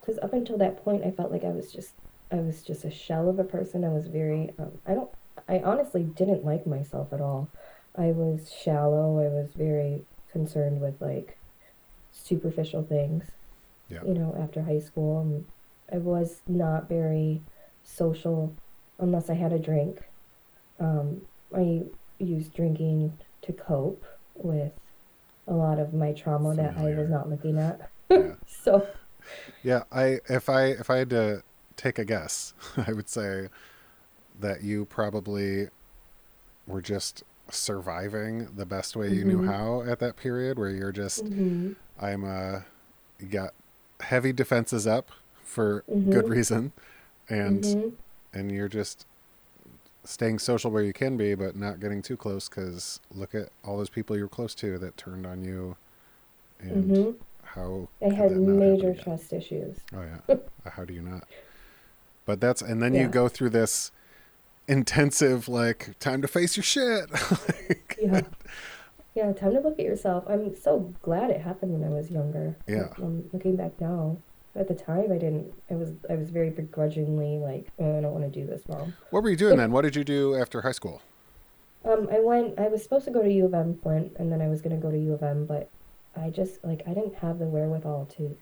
[0.00, 1.94] because up until that point, I felt like I was just,
[2.30, 3.84] I was just a shell of a person.
[3.84, 5.10] I was very, um, I don't,
[5.48, 7.48] I honestly didn't like myself at all.
[7.96, 9.20] I was shallow.
[9.20, 11.38] I was very concerned with like
[12.10, 13.30] superficial things.
[13.88, 14.02] Yeah.
[14.04, 15.44] You know, after high school, and
[15.92, 17.42] I was not very
[17.84, 18.54] social
[18.98, 20.00] unless I had a drink.
[20.80, 21.22] Um,
[21.54, 21.82] I
[22.18, 24.72] used drinking to cope with
[25.48, 27.90] a lot of my trauma that I was not looking at.
[28.14, 28.34] Yeah.
[28.46, 28.86] So,
[29.62, 31.42] Yeah, I if I if I had to
[31.76, 32.54] take a guess,
[32.86, 33.48] I would say
[34.40, 35.68] that you probably
[36.66, 39.46] were just surviving the best way you knew Mhm.
[39.46, 42.60] how at that period where you're just mhm, I'm uh
[43.30, 43.54] got
[44.00, 45.10] heavy defenses up
[45.42, 46.28] for good Mhm.
[46.28, 46.72] reason
[47.28, 47.96] and mhm,
[48.32, 49.06] and you're just
[50.04, 53.76] staying social where you can be, but not getting too close because look at all
[53.76, 55.76] those people you're close to that turned on you,
[56.60, 57.10] and hmm
[57.44, 59.78] how I could had that not happen major trust issues.
[59.94, 60.36] Oh yeah,
[60.72, 61.24] how do you not?
[62.24, 63.90] But that's and then you go through this
[64.68, 67.10] intensive like time to face your shit.
[67.48, 68.20] Like, Yeah.
[69.14, 70.24] Yeah, time to look at yourself.
[70.26, 72.56] I'm so glad it happened when I was younger.
[72.66, 72.88] Yeah.
[73.02, 74.16] Um, looking back now,
[74.54, 75.52] at the time I didn't.
[75.70, 78.94] I was I was very begrudgingly like, oh, I don't want to do this, mom.
[79.10, 79.72] what were you doing then?
[79.72, 81.00] What did you do after high school?
[81.84, 82.58] Um, I went.
[82.58, 84.76] I was supposed to go to U of M Flint, and then I was gonna
[84.76, 85.68] go to U of M, but
[86.16, 88.36] I just like I didn't have the wherewithal to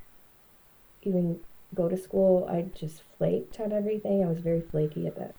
[1.03, 1.41] even
[1.75, 2.47] go to school.
[2.51, 4.23] I just flaked on everything.
[4.25, 5.35] I was very flaky at that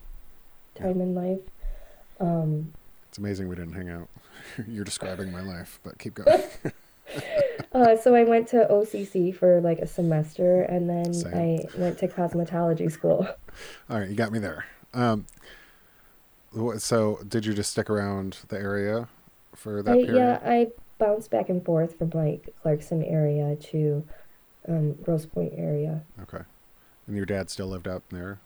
[0.76, 1.42] time in life.
[2.20, 2.74] Um,
[3.10, 4.08] It's amazing we didn't hang out.
[4.68, 6.42] You're describing my life, but keep going.
[7.74, 11.34] uh, so I went to OCC for like a semester, and then Same.
[11.34, 13.28] I went to cosmetology school.
[13.89, 14.65] All right, you got me there.
[14.93, 15.26] Um,
[16.78, 19.08] so did you just stick around the area
[19.56, 20.15] for that I, period?
[20.15, 24.06] yeah, I bounced back and forth from like Clarkston area to
[24.67, 26.04] um, Grosse Pointe area.
[26.21, 26.43] Okay.
[27.08, 28.39] And your dad still lived out there.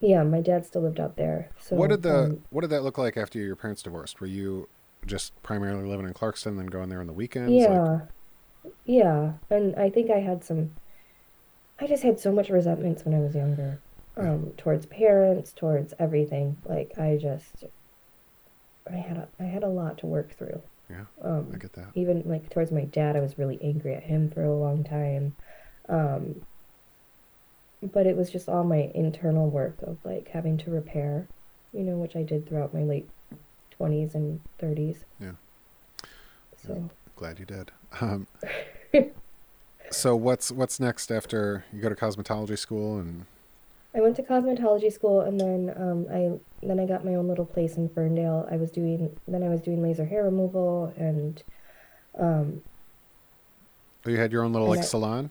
[0.00, 1.50] Yeah, my dad still lived out there.
[1.60, 4.20] So what did the um, What did that look like after your parents divorced?
[4.20, 4.68] Were you
[5.06, 7.66] just primarily living in Clarkston, then going there on the weekends?
[7.66, 8.00] Like, Yeah.
[8.84, 9.32] Yeah.
[9.50, 10.70] And I think I had some
[11.80, 13.80] I just had so much resentments when I was younger.
[14.16, 14.32] Yeah.
[14.32, 16.56] Um, towards parents, towards everything.
[16.64, 17.64] Like I just
[18.90, 20.60] I had a I had a lot to work through.
[20.90, 21.88] yeah, Um I get that.
[21.94, 25.36] even like towards my dad, I was really angry at him for a long time.
[25.88, 26.42] Um
[27.82, 31.28] but it was just all my internal work of like having to repair,
[31.72, 33.08] you know, which I did throughout my late
[33.80, 35.04] 20s and 30s.
[35.20, 35.32] Yeah.
[36.66, 37.70] So Glad you did.
[38.02, 38.26] Um,
[39.90, 43.24] so what's what's next after you go to cosmetology school and
[43.94, 47.46] I went to cosmetology school and then um, I then I got my own little
[47.46, 48.46] place in Ferndale.
[48.50, 51.42] I was doing then I was doing laser hair removal and
[52.18, 52.60] um,
[54.04, 55.30] oh, you had your own little like I- salon?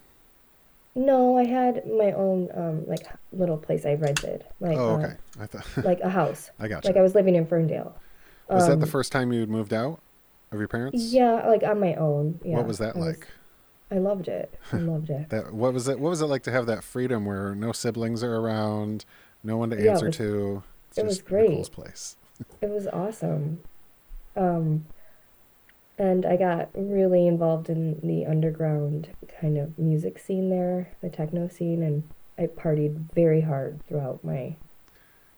[0.96, 5.14] no, I had my own um, like little place I rented, like oh, uh, okay.
[5.40, 6.50] I thought like a house.
[6.60, 6.98] I got Like.
[6.98, 7.96] I was living in Ferndale.
[8.50, 10.00] Was that the Um, first time you had moved out
[10.52, 11.12] of your parents?
[11.14, 12.40] Yeah, like on my own.
[12.44, 12.58] Yeah.
[12.58, 13.28] What was that I like?
[13.92, 14.54] I loved it.
[14.72, 15.30] I loved it.
[15.30, 16.00] That what was it?
[16.00, 19.06] What was it like to have that freedom where no siblings are around,
[19.44, 20.64] no one to Yeah, it answer was- to?
[20.90, 21.86] It's it was just Nicole's great.
[21.86, 22.16] place.
[22.62, 23.60] It was awesome.
[24.36, 24.86] Um,
[25.98, 29.10] and I got really involved in the underground
[29.42, 32.04] kind of music scene there, the techno scene, and
[32.38, 34.56] I partied very hard throughout my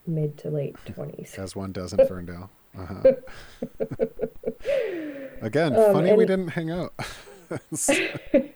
[0.05, 1.39] mid to late 20s.
[1.39, 2.49] as one does in Ferndale.
[2.77, 3.01] Uh-huh.
[5.41, 6.93] Again, Um, funny we didn't hang out.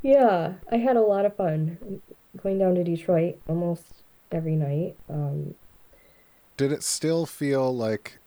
[0.00, 2.00] Yeah, I had a lot of fun
[2.40, 4.96] going down to Detroit almost every night.
[5.10, 5.54] Um,
[6.56, 8.20] Did it still feel like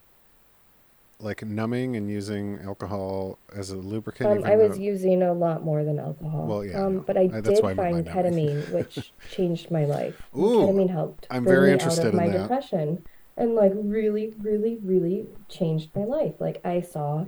[1.19, 4.29] like numbing and using alcohol as a lubricant?
[4.29, 6.45] Um, I was though- using a lot more than alcohol.
[6.45, 7.03] Well, yeah, Um, know.
[7.07, 10.21] but I I- did find ketamine, which changed my life.
[10.37, 12.37] Ooh, ketamine helped I'm very interested out in my that.
[12.41, 13.05] depression,
[13.37, 16.33] and like really, really, really changed my life.
[16.39, 17.25] Like I saw,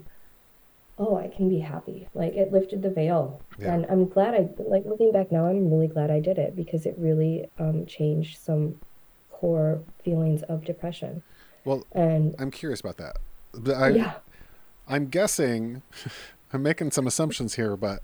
[0.98, 2.08] oh, I can be happy.
[2.14, 3.74] Like it lifted the veil, Yeah.
[3.74, 5.48] and I'm glad I like looking back now.
[5.48, 8.80] I'm really glad I did it because it really um, changed some
[9.32, 11.24] core feelings of depression.
[11.66, 13.18] Well, And I'm curious about that.
[13.54, 14.14] But I, yeah,
[14.88, 15.82] I'm guessing,
[16.54, 18.04] I'm making some assumptions here, but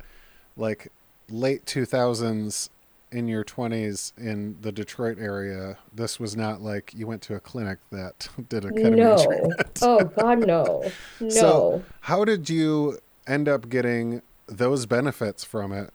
[0.56, 0.92] like
[1.30, 2.70] late 2000s
[3.12, 7.40] in your 20s in the Detroit area, this was not like you went to a
[7.40, 9.26] clinic that did a ketamine no.
[9.26, 9.80] treatment.
[9.82, 11.30] Oh God, no, no.
[11.30, 15.92] So, how did you end up getting those benefits from it,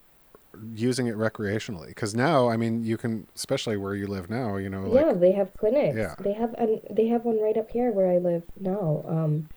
[0.74, 1.88] using it recreationally?
[1.88, 5.12] Because now, I mean, you can, especially where you live now, you know, like yeah,
[5.12, 5.96] they have clinics.
[5.96, 6.14] Yeah.
[6.18, 6.54] They have
[6.90, 9.04] they have one right up here where I live now.
[9.06, 9.48] Um,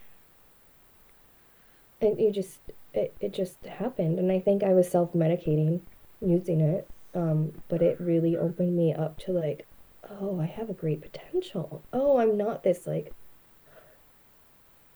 [2.00, 2.60] and you just
[2.94, 5.82] it, it just happened, and I think I was self-medicating
[6.22, 6.88] using it.
[7.18, 9.66] Um, but it really opened me up to like,
[10.08, 11.82] oh, I have a great potential.
[11.92, 13.12] Oh, I'm not this like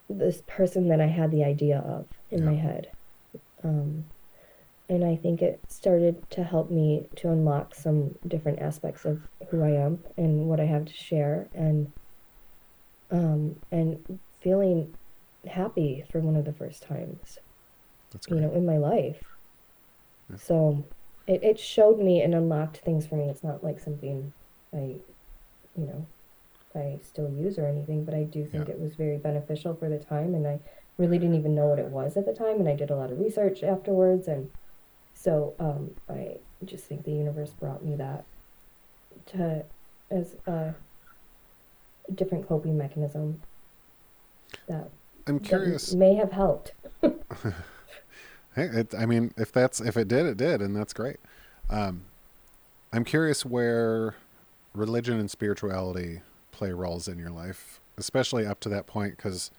[0.08, 2.92] this person that I had the idea of in my head.
[3.64, 4.06] Um,
[4.88, 9.64] and I think it started to help me to unlock some different aspects of who
[9.64, 11.92] I am and what I have to share and
[13.10, 14.94] um and feeling
[15.48, 17.40] happy for one of the first times
[18.30, 19.22] you know in my life
[20.30, 20.38] Yeah.
[20.38, 20.86] so
[21.34, 24.32] it, it showed me and unlocked things for me it's not like something
[24.74, 24.96] I
[25.78, 26.06] you know
[26.76, 28.74] I still use or anything but I do think Yeah.
[28.76, 30.60] it was very beneficial for the time and I
[30.98, 33.12] really didn't even know what it was at the time and I did a lot
[33.12, 34.50] of research afterwards and
[35.14, 38.26] so um, I just think the universe brought me that
[39.28, 39.64] to
[40.10, 40.74] as a
[42.16, 43.42] different coping mechanism
[44.68, 44.90] that,
[45.28, 45.94] I'm that curious.
[45.94, 46.74] may have helped.
[48.56, 51.18] Hey, it, I mean, if that's if it did, it did, and that's great.
[51.70, 52.04] Um,
[52.92, 54.16] I'm curious where
[54.74, 59.16] religion and spirituality play roles in your life, especially up to that point.
[59.16, 59.52] Because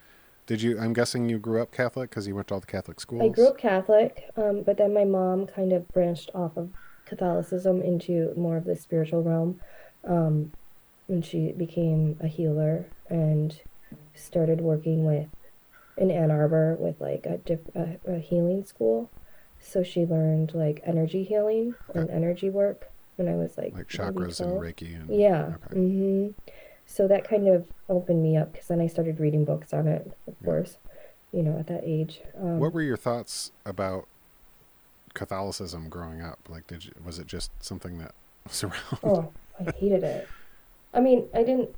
[0.47, 0.79] did you?
[0.79, 3.23] I'm guessing you grew up Catholic because you went to all the Catholic schools.
[3.23, 6.71] I grew up Catholic, um, but then my mom kind of branched off of
[7.07, 9.61] Catholicism into more of the spiritual realm.
[10.05, 10.53] Um,
[11.09, 13.59] and she became a healer and
[14.15, 15.29] started working with
[15.97, 19.11] in Ann Arbor with like a, diff, a, a healing school.
[19.61, 24.41] So she learned like energy healing and energy work when I was like like chakras
[24.41, 25.55] and Reiki and Yeah.
[25.71, 25.81] Okay.
[25.81, 26.29] hmm
[26.87, 30.07] So that kind of opened me up because then I started reading books on it,
[30.27, 30.47] of Yeah.
[30.47, 30.79] course,
[31.33, 32.21] you know, at that age.
[32.37, 34.09] Um, What were your thoughts about
[35.15, 36.39] Catholicism growing up?
[36.49, 38.15] Like, did you, was it just something that
[38.49, 38.99] was around?
[39.05, 40.29] Oh, I hated it.
[40.95, 41.71] I mean, I didn't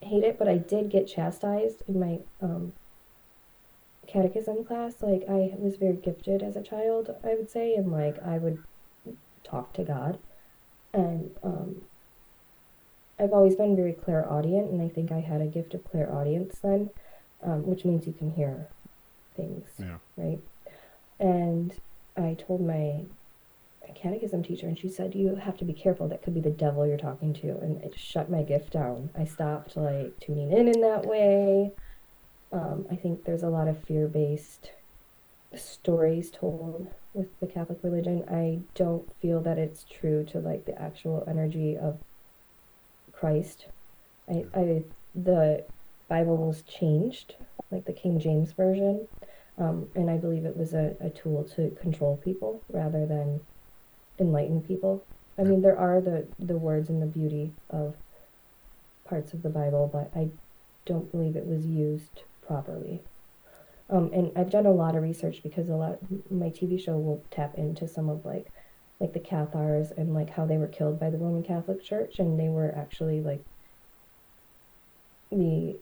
[0.00, 2.72] hate it, but I did get chastised in my um,
[4.12, 5.02] catechism class.
[5.02, 8.58] Like, I was very gifted as a child, I would say, and like I would
[9.44, 10.18] talk to God.
[10.92, 11.82] And um,
[13.18, 16.90] I've always been very clairaudient, and I think I had a gift of clairaudience then,
[17.42, 18.68] um, which means you can hear
[19.36, 19.98] things Yeah.
[20.16, 20.40] right?
[21.18, 21.74] And
[22.16, 23.04] I told my
[23.94, 26.08] catechism teacher, and she said, "You have to be careful.
[26.08, 29.10] That could be the devil you're talking to." And it shut my gift down.
[29.16, 31.72] I stopped like tuning in in that way.
[32.52, 34.70] Um, I think there's a lot of fear-based
[35.56, 38.24] stories told with the Catholic religion.
[38.30, 41.98] I don't feel that it's true to like the actual energy of
[43.12, 43.66] Christ.
[44.28, 44.82] I, I
[45.14, 45.64] the
[46.08, 47.36] Bible was changed,
[47.70, 49.08] like the King James version.
[49.58, 53.40] Um, and I believe it was a, a tool to control people rather than
[54.18, 55.04] enlighten people.
[55.38, 57.94] I mean, there are the, the words and the beauty of
[59.04, 60.28] parts of the Bible, but I
[60.84, 63.00] don't believe it was used properly.
[63.88, 65.98] Um, and I've done a lot of research because a lot
[66.30, 68.46] my TV show will tap into some of like
[69.00, 72.38] like the Cathars and like how they were killed by the Roman Catholic Church, and
[72.38, 73.42] they were actually like
[75.30, 75.78] the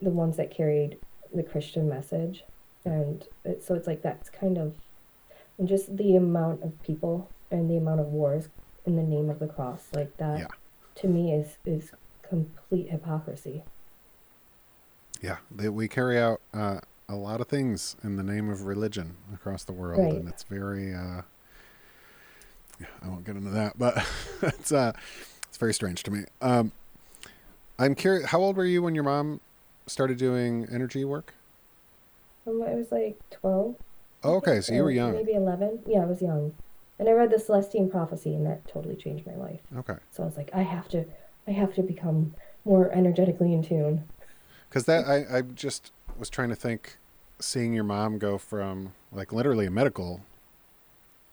[0.00, 0.98] the ones that carried
[1.34, 2.44] the Christian message,
[2.84, 4.74] and it, so it's like that's kind of
[5.58, 8.48] and just the amount of people and the amount of wars
[8.86, 10.46] in the name of the cross, like that, Yeah.
[10.96, 11.92] to me is is
[12.22, 13.62] complete hypocrisy.
[15.24, 19.16] Yeah, they, we carry out uh, a lot of things in the name of religion
[19.32, 20.12] across the world, Right.
[20.12, 20.92] and it's very.
[20.94, 21.22] Uh,
[22.78, 24.06] yeah, I won't get into that, but
[24.42, 24.92] it's uh,
[25.48, 26.24] it's very strange to me.
[26.42, 26.72] Um,
[27.78, 28.26] I'm curious.
[28.26, 29.40] How old were you when your mom
[29.86, 31.32] started doing energy work?
[32.46, 33.76] Um, I was like twelve.
[34.22, 35.12] Oh, okay, so you were young.
[35.12, 35.78] Maybe eleven.
[35.86, 36.52] Yeah, I was young,
[36.98, 39.60] and I read the Celestine Prophecy, and that totally changed my life.
[39.78, 41.06] Okay, So I was like, I have to,
[41.48, 42.34] I have to become
[42.66, 44.04] more energetically in tune.
[44.74, 46.96] Because that I I just was trying to think,
[47.38, 50.22] seeing your mom go from like literally a medical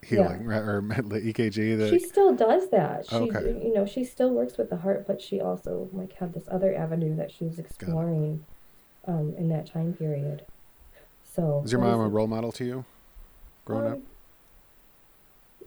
[0.04, 3.10] healing right, or the EKG that she still does that.
[3.10, 3.40] She, Okay.
[3.64, 6.76] you know, she still works with the heart, but she also like had this other
[6.76, 8.46] avenue that she was exploring,
[9.08, 10.46] um, in that time period.
[11.24, 12.86] So Is your mom a role model to you
[13.66, 13.94] growing up?
[13.94, 14.04] um,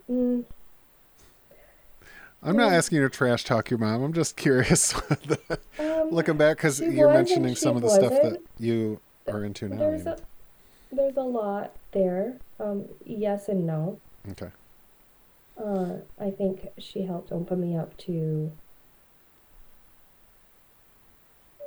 [0.09, 0.45] Mm,
[2.45, 4.03] I'm not asking you to trash talk your mom.
[4.03, 4.95] I'm just curious,
[5.79, 9.77] um, looking back, because you're mentioning some of the stuff that you are into now.
[9.77, 10.19] there's a,
[10.93, 12.38] there's a lot there.
[12.61, 13.99] Um, yes and no.
[14.31, 14.51] Okay.
[15.62, 18.53] Uh, I think she helped open me up to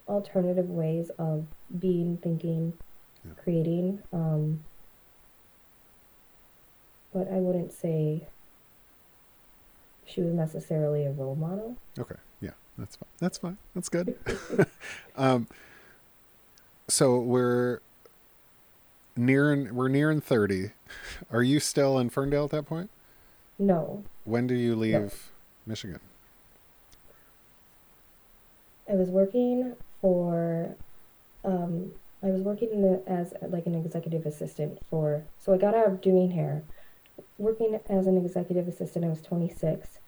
[0.07, 1.45] alternative ways of
[1.79, 2.73] being, thinking,
[3.25, 3.31] Yeah.
[3.41, 4.01] creating.
[4.13, 4.63] Um,
[7.13, 8.27] but I wouldn't say
[10.05, 11.77] she was necessarily a role model.
[11.99, 12.15] Okay.
[12.77, 13.09] That's fine.
[13.19, 13.57] That's fine.
[13.73, 14.17] That's good.
[15.15, 15.47] um,
[16.87, 17.79] so we're
[19.15, 20.71] nearing we're nearing thirty.
[21.31, 22.89] Are you still in Ferndale at that point?
[23.59, 25.31] No, When do you leave
[25.65, 25.99] Michigan?
[28.89, 30.75] I was working for,
[31.43, 35.73] um, I was working in the, as like an executive assistant for, so I got
[35.73, 36.63] out of doing hair.
[37.39, 39.99] Working as an executive assistant, I was 26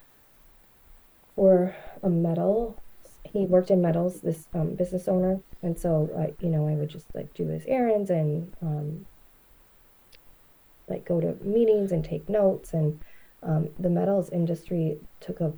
[1.39, 1.73] for
[2.03, 2.77] a metal.
[3.23, 6.89] He worked in metals, this um, business owner, and so I, you know, I would
[6.89, 9.05] just like do his errands and um,
[10.89, 12.73] like go to meetings and take notes.
[12.73, 12.99] And
[13.41, 15.53] um, the metals industry took a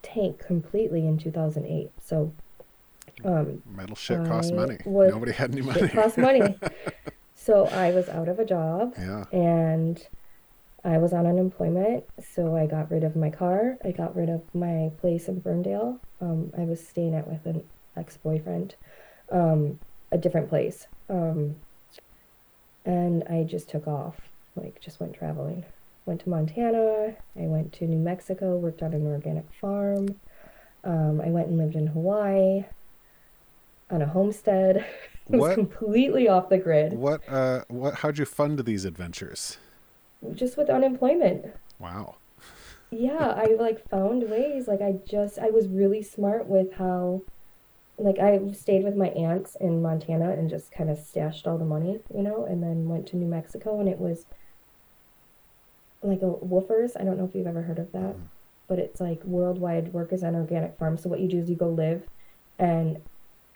[0.00, 1.90] tank completely in 2008.
[2.02, 2.32] So
[3.22, 4.78] um, Metal shit costs money.
[4.86, 5.82] was- Nobody had any money.
[5.82, 6.56] it cost money.
[7.34, 9.24] so I was out of a job yeah.
[9.32, 10.02] and
[10.84, 12.04] I was on unemployment.
[12.34, 13.76] So I got rid of my car.
[13.84, 16.00] I got rid of my place in Ferndale.
[16.20, 17.62] Um, I was staying at with an
[17.96, 18.74] ex-boyfriend
[19.30, 19.78] um,
[20.12, 21.54] a different place um,
[22.84, 24.16] and i just took off
[24.56, 25.64] like just went traveling
[26.06, 30.08] went to montana i went to new mexico worked on an organic farm
[30.84, 32.64] um, i went and lived in hawaii
[33.90, 34.86] on a homestead it
[35.28, 35.54] was What?
[35.54, 37.20] completely off the grid What?
[37.28, 37.94] Uh, what?
[37.96, 39.58] How'd you fund these adventures?
[40.34, 41.46] Just with unemployment.
[41.78, 42.16] Wow.
[42.90, 44.68] yeah i like found ways.
[44.68, 47.22] Like i just i was really smart with how
[47.98, 51.64] like i stayed with my aunts in montana and just kind of stashed all the
[51.64, 54.26] money you know and then went to new mexico and it was
[56.02, 56.98] like a WWOOFers.
[56.98, 58.22] I don't know if you've ever heard of that mm.
[58.68, 61.68] but it's like worldwide workers on organic farms so what you do is you go
[61.68, 62.02] live
[62.58, 62.98] and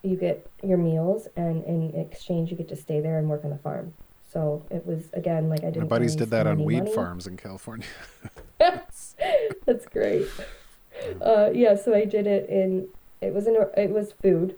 [0.03, 3.51] you get your meals and in exchange you get to stay there and work on
[3.51, 3.95] the farm
[4.35, 6.95] so it was again like i didn't My buddies did that on weed money.
[6.95, 7.87] farms in California.
[8.59, 9.15] That's
[9.67, 10.27] that's great.
[11.21, 12.89] Uh, yeah, so I did it in.
[13.21, 13.57] It was in.
[13.77, 14.57] It was food.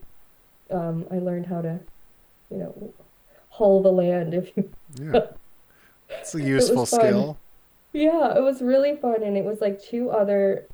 [0.71, 1.81] Um, I learned how to,
[2.51, 2.95] you know,
[3.51, 4.35] hull the land.
[4.35, 4.71] If you.
[5.01, 5.21] yeah.
[6.11, 7.39] It's a useful skill.
[7.93, 10.67] Yeah, it was really fun, and it was like two other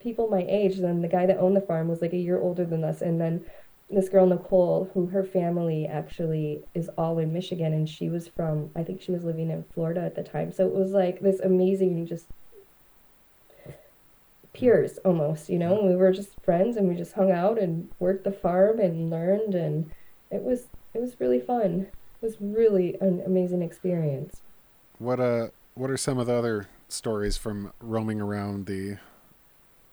[0.00, 0.78] people my age.
[0.78, 3.20] Then the guy that owned the farm was like a year older than us, and
[3.20, 3.44] then
[3.90, 8.70] this girl Nicole, who her family actually is all in Michigan, and she was from.
[8.76, 10.52] I think she was living in Florida at the time.
[10.52, 12.26] So it was like this amazing, just
[14.52, 15.82] peers almost, you know.
[15.82, 19.54] We were just friends, and we just hung out and worked the farm and learned,
[19.54, 19.90] and
[20.30, 21.86] it was it was really fun.
[22.20, 24.42] It was really an amazing experience.
[24.98, 25.18] What?
[25.18, 28.98] Uh, what are some of the other stories from roaming around the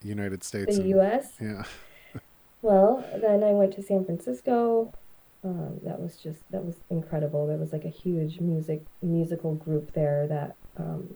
[0.01, 0.75] United States?
[0.75, 1.33] The and- U.S.
[1.39, 1.63] Yeah.
[2.65, 4.91] Well, then I went to San Francisco.
[5.43, 7.45] Um, that was just that was incredible.
[7.45, 11.13] There was like a huge music musical group there that um,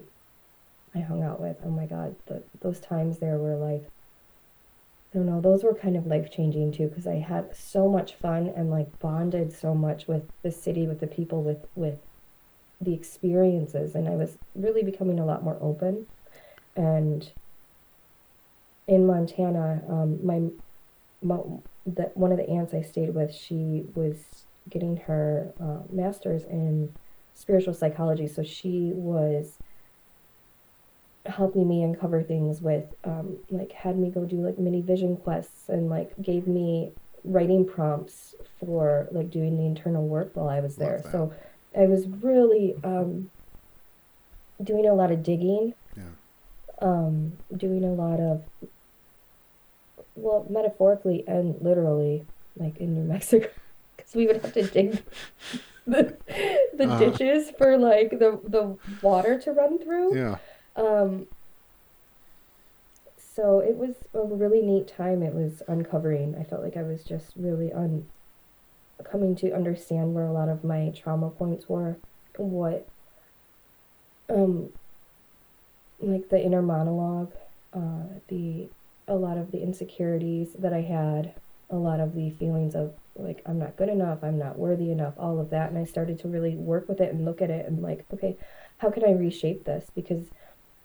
[0.94, 1.58] I hung out with.
[1.66, 3.90] Oh my God, the, those times there were like
[5.12, 5.42] I don't know.
[5.42, 9.00] Those were kind of life changing too because I had so much fun and like
[9.00, 11.98] bonded so much with the city, with the people, with with
[12.80, 16.06] the experiences, and I was really becoming a lot more open.
[16.76, 17.28] And
[18.86, 20.42] in Montana, um, my
[21.22, 26.94] that one of the aunts I stayed with, she was getting her uh, master's in
[27.34, 29.58] spiritual psychology, so she was
[31.26, 35.70] helping me uncover things with um, like had me go do like mini vision quests
[35.70, 36.92] and like gave me
[37.24, 41.02] writing prompts for like doing the internal work while I was there.
[41.12, 41.34] So
[41.78, 43.30] I was really um,
[44.64, 46.04] doing a lot of digging Yeah.
[46.82, 48.42] um, doing a lot of,
[50.22, 53.50] well, metaphorically and literally, like in New Mexico,
[53.98, 55.04] because we would have to dig
[55.88, 56.18] the,
[56.78, 56.98] the Uh-huh.
[56.98, 60.18] ditches for like the the water to run through.
[60.18, 60.38] Yeah.
[60.76, 61.28] Um,
[63.18, 65.22] so it was a really neat time.
[65.24, 66.36] It was uncovering.
[66.36, 68.10] I felt like I was just really un
[69.10, 72.02] coming to understand where a lot of my trauma points were,
[72.38, 72.92] what
[74.30, 74.72] um
[76.00, 77.34] like the inner monologue,
[77.74, 78.72] uh the
[79.10, 81.34] a lot of the insecurities that I had,
[81.70, 85.14] a lot of the feelings of like I'm not good enough, I'm not worthy enough,
[85.18, 87.66] all of that, and I started to really work with it and look at it
[87.68, 88.38] and like, okay,
[88.78, 89.88] how can I reshape this?
[89.94, 90.28] Because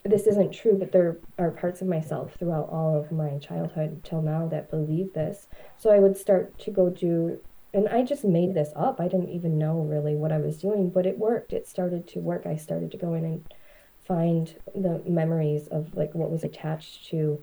[0.05, 4.21] this isn't true, but there are parts of myself throughout all of my childhood till
[4.21, 5.49] now that believe this.
[5.79, 7.41] So I would start to go do,
[7.73, 9.01] and I just made this up.
[9.01, 11.53] I didn't even know really what I was doing, but it worked.
[11.53, 12.45] It started to work.
[12.47, 13.55] I started to go in and
[14.07, 17.43] find the memories of like what was attached to,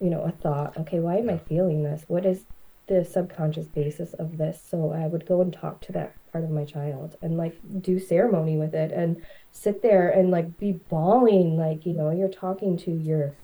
[0.00, 0.76] you know, a thought.
[0.78, 2.04] Okay, why am I feeling this?
[2.08, 2.44] What is
[2.86, 4.62] the subconscious basis of this?
[4.70, 7.98] So I would go and talk to that part of my child and like do
[7.98, 12.76] ceremony with it and sit there and like be bawling like you know you're talking
[12.76, 13.34] to your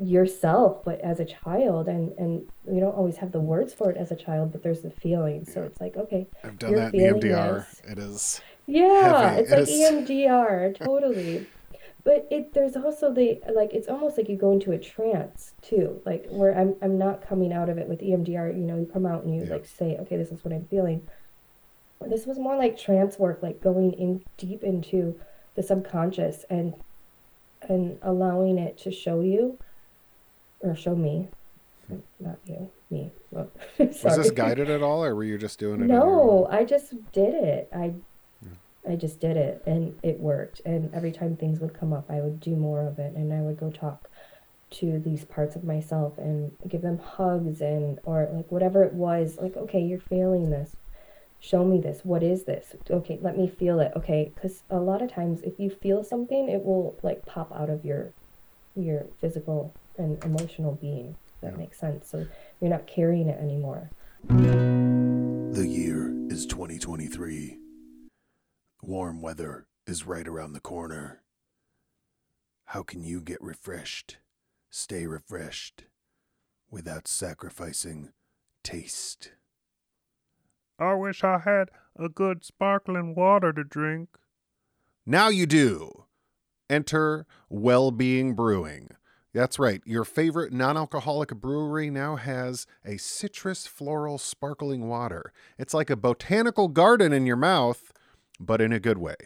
[0.00, 3.96] yourself but as a child and and you don't always have the words for it
[3.96, 7.14] as a child but there's the feeling so it's like okay I've done that in
[7.16, 7.58] EMDR.
[7.68, 7.82] this.
[7.88, 8.40] It is.
[8.66, 9.42] yeah Heavy.
[9.42, 11.46] it's It like is- EMDR totally
[12.04, 16.00] but it there's also the like it's almost like you go into a trance too
[16.04, 19.06] like where I'm I'm not coming out of it with EMDR you know you come
[19.06, 21.06] out and you like say okay this is what I'm feeling
[22.06, 25.18] this was more like trance work like going in deep into
[25.54, 26.74] the subconscious and
[27.62, 29.58] and allowing it to show you
[30.60, 31.28] or show me
[32.20, 35.86] not you me Well, Was this guided at all, or were you just doing it?
[35.86, 36.48] No.
[36.50, 37.68] I just did it.
[37.74, 37.92] I
[38.88, 40.60] I just did it and it worked.
[40.64, 43.40] And every time things would come up, I would do more of it and I
[43.40, 44.08] would go talk
[44.70, 49.38] to these parts of myself and give them hugs and or like whatever it was,
[49.40, 50.76] like okay, you're feeling this.
[51.40, 52.00] Show me this.
[52.04, 52.74] What is this?
[52.90, 53.92] Okay, let me feel it.
[53.96, 57.70] Okay, cuz a lot of times if you feel something, it will like pop out
[57.70, 58.12] of your
[58.74, 61.16] your physical and emotional being.
[61.40, 61.58] That Yeah.
[61.58, 62.08] makes sense.
[62.08, 62.26] So
[62.60, 63.90] you're not carrying it anymore.
[64.28, 67.67] The year is 2023.
[68.82, 71.22] Warm weather is right around the corner.
[72.66, 74.18] How can you get refreshed,
[74.70, 75.84] stay refreshed,
[76.70, 78.12] without sacrificing
[78.62, 79.32] taste?
[80.78, 84.10] I wish I had a good sparkling water to drink.
[85.04, 86.04] Now you do.
[86.70, 88.90] Enter Wellbeing Brewing.
[89.34, 89.82] That's right.
[89.84, 95.32] Your favorite non alcoholic brewery now has a citrus floral sparkling water.
[95.58, 97.92] It's like a botanical garden in your mouth,
[98.40, 99.16] but in a good way.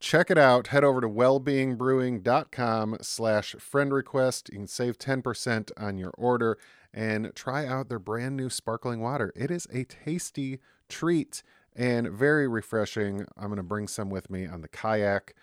[0.00, 0.68] Check it out.
[0.68, 4.48] Head over to wellbeingbrewing.com slash friend request.
[4.52, 6.56] You can save 10% on your order
[6.94, 9.32] and try out their brand new sparkling water.
[9.34, 11.42] It is a tasty treat
[11.74, 13.26] and very refreshing.
[13.36, 15.34] I'm going to bring some with me on the kayak,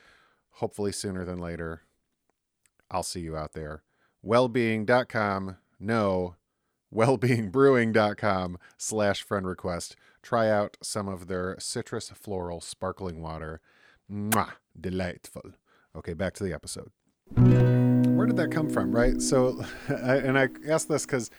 [0.51, 1.81] hopefully sooner than later.
[2.89, 3.83] I'll see you out there.
[4.25, 5.57] Wellbeing.com.
[5.79, 6.35] No,
[6.93, 9.95] wellbeingbrewing.com slash friend request.
[10.25, 13.61] Try out some of their citrus floral sparkling water.
[14.11, 15.51] Mwah, delightful.
[15.95, 16.89] Okay, back to the episode.
[17.35, 19.21] Where did that come from, right?
[19.21, 21.29] So, and I asked this because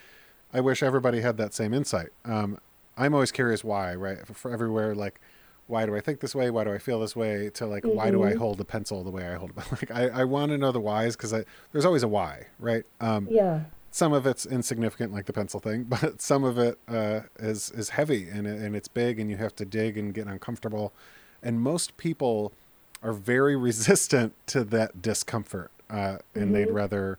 [0.55, 2.11] I wish everybody had that same insight.
[2.24, 2.59] Um,
[2.97, 4.24] I'm always curious why, right?
[4.24, 5.20] For, everywhere, like,
[5.66, 6.49] why do I think this way?
[6.53, 7.51] Why do I feel this way?
[7.55, 8.37] To like, why do I Mhm.
[8.39, 9.57] hold a pencil the way I hold it?
[9.72, 11.32] Like, I, I want to know the whys because
[11.72, 12.84] there's always a why, right?
[13.01, 13.64] Um, Yeah.
[13.97, 17.88] Some of it's insignificant, like the pencil thing, but some of it uh, is is
[17.90, 20.92] heavy and and it's big, and you have to dig and get uncomfortable.
[21.42, 22.53] And most people
[23.03, 26.74] are very resistant to that discomfort, uh, and they'd Mhm.
[26.74, 27.18] rather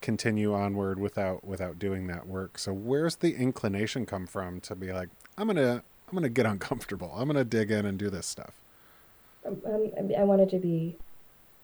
[0.00, 2.58] continue onward without without doing that work.
[2.58, 7.12] So where's the inclination come from to be like, I'm gonna I'm gonna get uncomfortable.
[7.16, 8.60] I'm gonna dig in and do this stuff.
[9.46, 10.96] Um, um, I- I wanted to be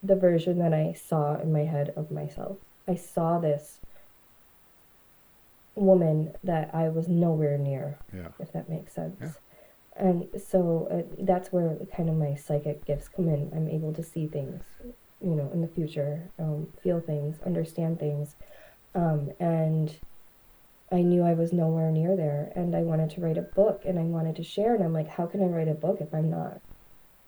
[0.02, 2.56] the version that I saw in my head of myself.
[2.90, 3.78] I saw this
[5.74, 8.28] woman that I was nowhere near, Yeah.
[8.38, 9.16] if that makes sense.
[9.20, 9.30] Yeah.
[9.96, 13.50] And so uh, that's where kind of my psychic gifts come in.
[13.54, 14.62] I'm able to see things,
[15.20, 18.36] you know, in the future, um, feel things, understand things.
[18.94, 19.96] Um, and
[20.90, 22.52] I knew I was nowhere near there.
[22.56, 24.74] And I wanted to write a book and I wanted to share.
[24.74, 26.60] And I'm like, how can I write a book if I'm not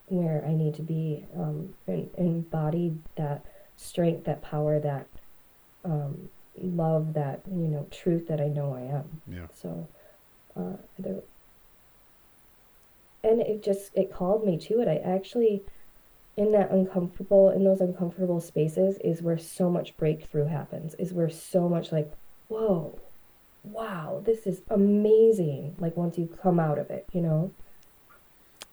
[0.06, 1.26] where I need to be?
[1.36, 3.44] Um, and embody that
[3.76, 5.06] strength, that power, that
[5.84, 6.28] um,
[6.60, 9.20] love, that, you know, truth that I know I am.
[9.28, 9.46] Yeah.
[9.54, 9.88] So,
[10.56, 11.20] uh, there,
[13.24, 14.88] and it just it called me to it.
[14.88, 15.62] I actually,
[16.36, 20.94] in that uncomfortable, in those uncomfortable spaces, is where so much breakthrough happens.
[20.98, 22.12] Is where so much like,
[22.48, 22.98] whoa,
[23.64, 25.76] wow, this is amazing.
[25.78, 27.52] Like once you come out of it, you know.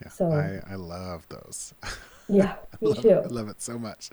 [0.02, 0.10] Yeah.
[0.10, 1.74] So- I, I love those.
[2.32, 3.10] Yeah, I me love, too.
[3.10, 4.12] I love it so much.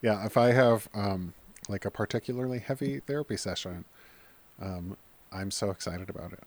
[0.00, 1.32] Yeah, if I have um,
[1.72, 3.84] like a particularly heavy therapy session,
[4.60, 4.96] um,
[5.32, 6.44] I'm so excited about it.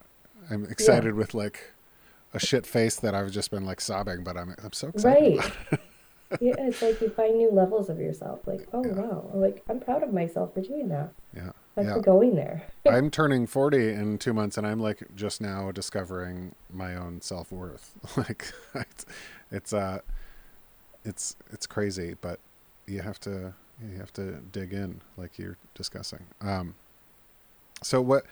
[0.50, 1.72] I'm excited with like
[2.32, 5.38] a shit face that I've just been like sobbing, but I'm I'm so excited.
[5.38, 5.52] Right.
[5.72, 5.80] It.
[6.40, 8.40] Yeah, it's like you find new levels of yourself.
[8.48, 8.94] Like, oh Yeah.
[8.94, 11.10] wow, like I'm proud of myself for doing that.
[11.32, 11.94] Yeah, Like yeah.
[11.94, 12.66] for going there.
[12.84, 17.52] I'm turning 40 in two months, and I'm like just now discovering my own self
[17.52, 17.92] worth.
[18.16, 19.06] like it's,
[19.52, 20.00] it's uh,
[21.04, 22.40] it's it's crazy, but
[22.88, 26.24] you have to you have to dig in, like you're discussing.
[26.40, 26.74] Um,
[27.82, 28.24] so what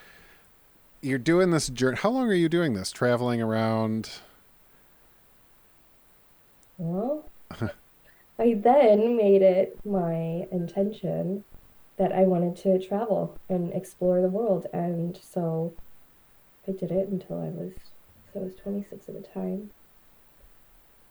[1.03, 1.99] you're doing this journey?
[2.01, 2.91] How long are you doing this?
[2.91, 4.11] Traveling around?
[6.79, 7.25] Well,
[8.39, 11.45] I then made it my intention
[11.97, 14.67] that I wanted to travel and explore the world.
[14.73, 15.75] And so
[16.67, 17.73] I did it until I was,
[18.33, 19.71] so I was 26 at the time.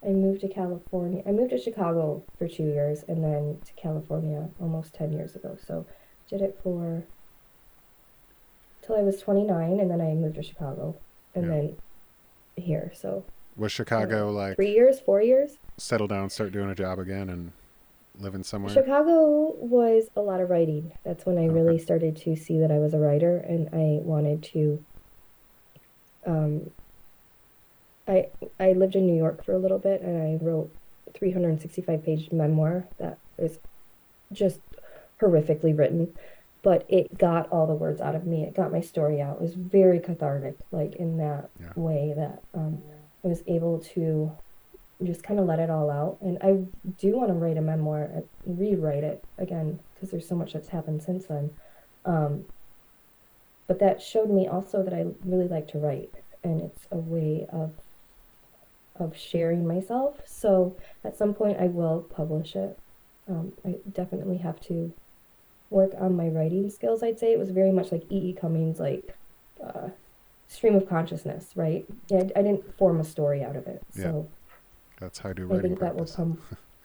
[0.06, 1.22] I moved to California.
[1.26, 5.58] I moved to Chicago for two years and then to California almost 10 years ago.
[5.66, 5.86] So
[6.30, 7.04] did it for
[8.82, 10.96] till I was 29 and then I moved to Chicago
[11.36, 11.52] and Yeah.
[11.52, 11.78] then
[12.58, 12.92] here.
[12.96, 13.26] So
[13.56, 15.58] Was Chicago like three years, four years.
[15.78, 17.52] settle down, start doing a job again, and
[18.20, 18.74] living somewhere?
[18.74, 20.92] Chicago was a lot of writing.
[21.06, 24.44] That's when I really started to see that I was a writer and I wanted
[24.54, 24.84] to
[26.26, 26.70] um
[28.08, 28.28] I
[28.60, 30.72] I lived in New York for a little bit and I wrote
[31.08, 33.60] a 365 page memoir that is
[34.32, 34.60] just
[35.22, 36.14] horrifically written,
[36.64, 38.44] but it got all the words out of me.
[38.44, 39.38] It got my story out.
[39.38, 41.72] It was very cathartic, like in that Yeah.
[41.76, 42.82] way that um,
[43.24, 44.32] I was able to
[45.04, 46.18] just kind of let it all out.
[46.22, 46.66] And I
[46.98, 50.70] do want to write a memoir, uh, rewrite it again, because there's so much that's
[50.70, 51.50] happened since then.
[52.06, 52.46] Um,
[53.68, 57.46] but that showed me also that I really like to write, and it's a way
[57.50, 57.72] of
[58.96, 60.22] of sharing myself.
[60.26, 62.78] So at some point, I will publish it.
[63.28, 64.92] Um, I definitely have to
[65.70, 67.02] work on my writing skills.
[67.02, 68.30] I'd say it was very much like E.
[68.30, 68.34] E.
[68.34, 69.16] Cummings, like
[69.64, 69.90] uh,
[70.48, 71.86] stream of consciousness, right?
[72.10, 74.04] Yeah, I, I didn't form a story out of it, Yeah.
[74.04, 74.30] so
[75.00, 76.38] That's how I do I think that will come.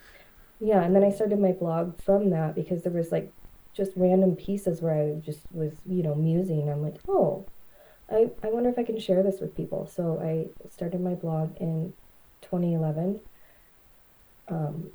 [0.61, 3.31] yeah, and then I started my blog from that because there was like
[3.75, 6.71] just random pieces where I just was, you know, musing.
[6.71, 7.45] I'm like, oh,
[8.11, 9.87] I, I wonder if I can share this with people.
[9.87, 11.93] So I started my blog in
[12.43, 13.21] 2011.
[14.49, 14.91] Um,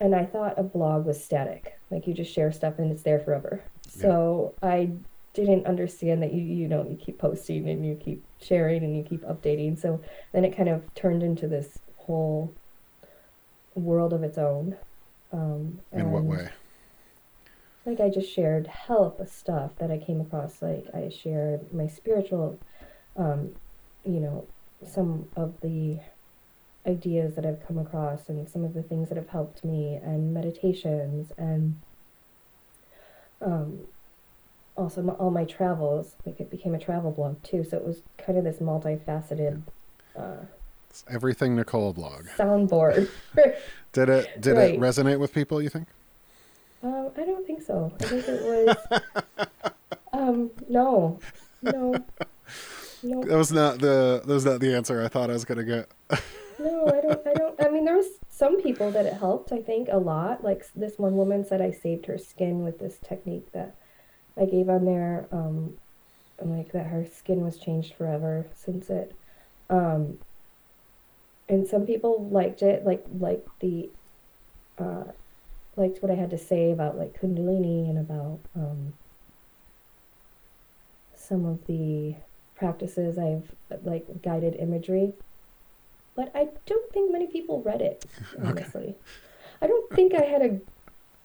[0.00, 3.18] and I thought a blog was static, like you just share stuff and it's there
[3.20, 3.62] forever.
[3.88, 4.90] So I
[5.34, 9.02] didn't understand that you you know you keep posting and you keep sharing and you
[9.02, 9.78] keep updating.
[9.78, 10.00] So
[10.32, 12.54] then it kind of turned into this whole
[13.74, 14.76] world of its own.
[15.32, 16.48] Um, In what way?
[17.86, 20.60] Like I just shared help stuff that I came across.
[20.60, 22.60] Like I shared my spiritual,
[23.16, 23.54] um,
[24.04, 24.48] you know,
[24.84, 26.00] some of the
[26.86, 30.34] ideas that I've come across and some of the things that have helped me and
[30.34, 31.76] meditations and
[33.40, 33.86] um,
[34.76, 36.16] also my, all my travels.
[36.24, 37.64] Like it became a travel blog too.
[37.64, 39.62] So it was kind of this multifaceted
[40.18, 40.44] uh,
[40.90, 42.26] It's everything Nicole blog.
[42.38, 43.08] soundboard.
[43.92, 44.74] Did it did Right.
[44.74, 45.88] it resonate with people, you think?
[46.82, 47.92] Um, I don't so.
[48.00, 49.46] I think it was.
[50.12, 51.18] um, no,
[51.62, 51.94] no,
[53.02, 55.64] no, That was not the that was not the answer I thought I was gonna
[55.64, 55.90] get.
[56.58, 56.86] no.
[56.86, 57.26] I don't.
[57.26, 57.60] I don't.
[57.62, 59.52] I mean, there was some people that it helped.
[59.52, 60.44] I think a lot.
[60.44, 63.74] Like this one woman said, I saved her skin with this technique that
[64.36, 65.26] I gave on there.
[65.32, 65.74] Um,
[66.40, 69.14] like that her skin was changed forever since it.
[69.70, 70.18] Um,
[71.48, 73.90] and some people liked it, like like the.
[74.78, 75.04] Uh,
[75.76, 78.94] liked what I had to say about like Kundalini and about um,
[81.14, 82.16] some of the
[82.54, 83.54] practices I've
[83.84, 85.12] like guided imagery.
[86.14, 88.06] But I don't think many people read it,
[88.42, 88.94] honestly.
[89.60, 90.60] I don't think I had a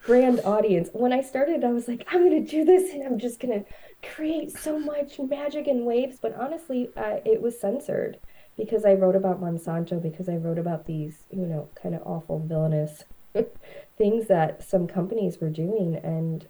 [0.04, 0.90] grand audience.
[0.92, 3.64] When I started, I was like, I'm going to do this and I'm just going
[3.64, 6.18] to create so much magic and waves.
[6.22, 8.18] But honestly, uh, it was censored
[8.58, 12.40] because I wrote about Monsanto, because I wrote about these, you know, kind of awful,
[12.40, 13.04] villainous
[13.98, 16.48] things that some companies were doing and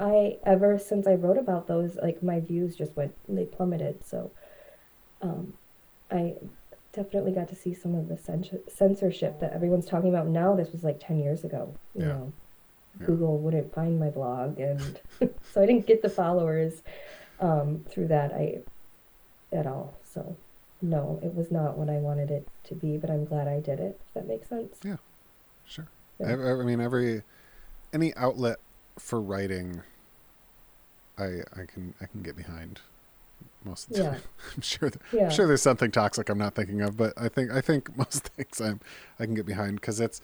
[0.00, 4.04] I ever since I wrote about those like my views just went they plummeted.
[4.04, 4.32] So
[5.20, 5.54] um
[6.10, 6.34] I
[6.92, 10.54] definitely got to see some of the censor- censorship that everyone's talking about now.
[10.54, 12.08] This was like 10 years ago you Yeah.
[12.08, 12.32] know.
[13.00, 13.06] Yeah.
[13.06, 15.00] Google wouldn't find my blog and
[15.52, 16.82] so I didn't get the followers
[17.40, 18.58] um through that I
[19.52, 19.98] at all.
[20.04, 20.36] So
[20.80, 23.78] no it was not what I wanted it to be but I'm glad I did
[23.78, 24.80] it if that makes sense
[25.72, 25.86] Sure.
[26.20, 26.28] Yeah.
[26.28, 27.22] I, I mean, every
[27.94, 28.58] any outlet
[28.98, 29.80] for writing,
[31.18, 32.80] I I can I can get behind
[33.64, 34.10] most of the Yeah.
[34.10, 34.20] time.
[34.56, 37.50] I'm sure yeah I'm sure there's something toxic I'm not thinking of, but I think
[37.50, 38.80] I think most things I'm
[39.18, 40.20] I can get behind because it's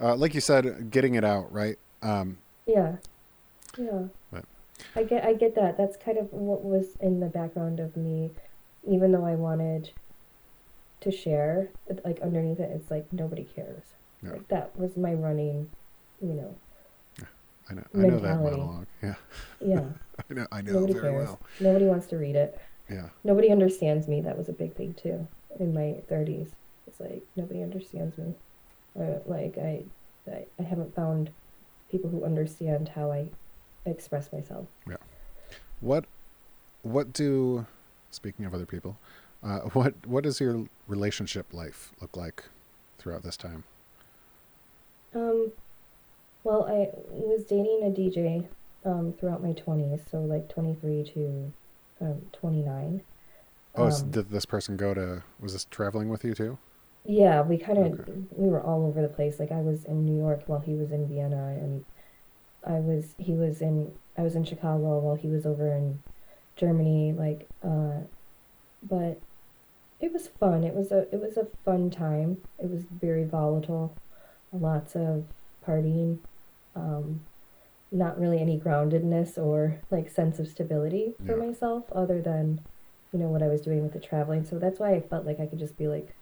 [0.00, 1.78] uh, like you said, getting it out right.
[2.02, 2.96] Um, Yeah.
[3.78, 4.04] Yeah.
[4.32, 4.44] But-
[4.94, 5.76] I get I get that.
[5.78, 8.30] That's kind of what was in the background of me
[8.88, 9.90] even though I wanted
[11.00, 11.68] to share,
[12.04, 13.82] like underneath it it's like nobody cares.
[14.26, 14.32] Yeah.
[14.32, 15.68] Like that was my running,
[16.20, 16.54] you know.
[17.68, 18.56] I know I know that Mentality.
[18.56, 18.86] monologue.
[19.02, 19.14] Yeah,
[19.60, 19.84] Yeah.
[20.30, 21.26] I know I know nobody very cares.
[21.28, 21.40] well.
[21.60, 22.60] Nobody wants to read it.
[22.88, 24.20] Yeah, Nobody understands me.
[24.20, 25.26] That was a big thing too
[25.58, 26.50] in my 30s.
[26.86, 28.34] It's like nobody understands me.
[28.98, 29.82] Uh, like I,
[30.30, 31.30] I I haven't found
[31.90, 33.28] people who understand how I
[33.84, 34.66] express myself.
[34.88, 34.96] Yeah.
[35.80, 36.04] What
[36.82, 37.66] what do
[38.10, 38.96] speaking of other people,
[39.42, 42.44] uh, what what does your relationship life look like
[42.98, 43.64] throughout this time?
[45.16, 45.52] Um,
[46.44, 48.48] well, I was dating a DJ
[48.84, 51.52] um, throughout my 20s, so like 23 to
[52.00, 53.02] um, 29.
[53.76, 55.22] Oh, s Um, did this person go to?
[55.38, 56.58] Was this traveling with you too?
[57.04, 58.04] Yeah, we kind of Okay.
[58.30, 59.38] we were all over the place.
[59.38, 61.84] Like I was in New York while he was in Vienna, and
[62.66, 66.02] I was he was in I was in Chicago while he was over in
[66.56, 67.14] Germany.
[67.14, 68.02] Like, uh,
[68.82, 69.22] but
[70.00, 70.64] it was fun.
[70.64, 72.38] It was a it was a fun time.
[72.58, 73.98] It was very volatile,
[74.52, 75.24] lots of
[75.66, 76.18] partying,
[76.74, 77.20] um,
[77.92, 81.46] not really any groundedness or like sense of stability for Yeah.
[81.46, 82.60] myself, other than
[83.12, 84.44] you know what I was doing with the traveling.
[84.44, 86.14] So that's why I felt like I could just be like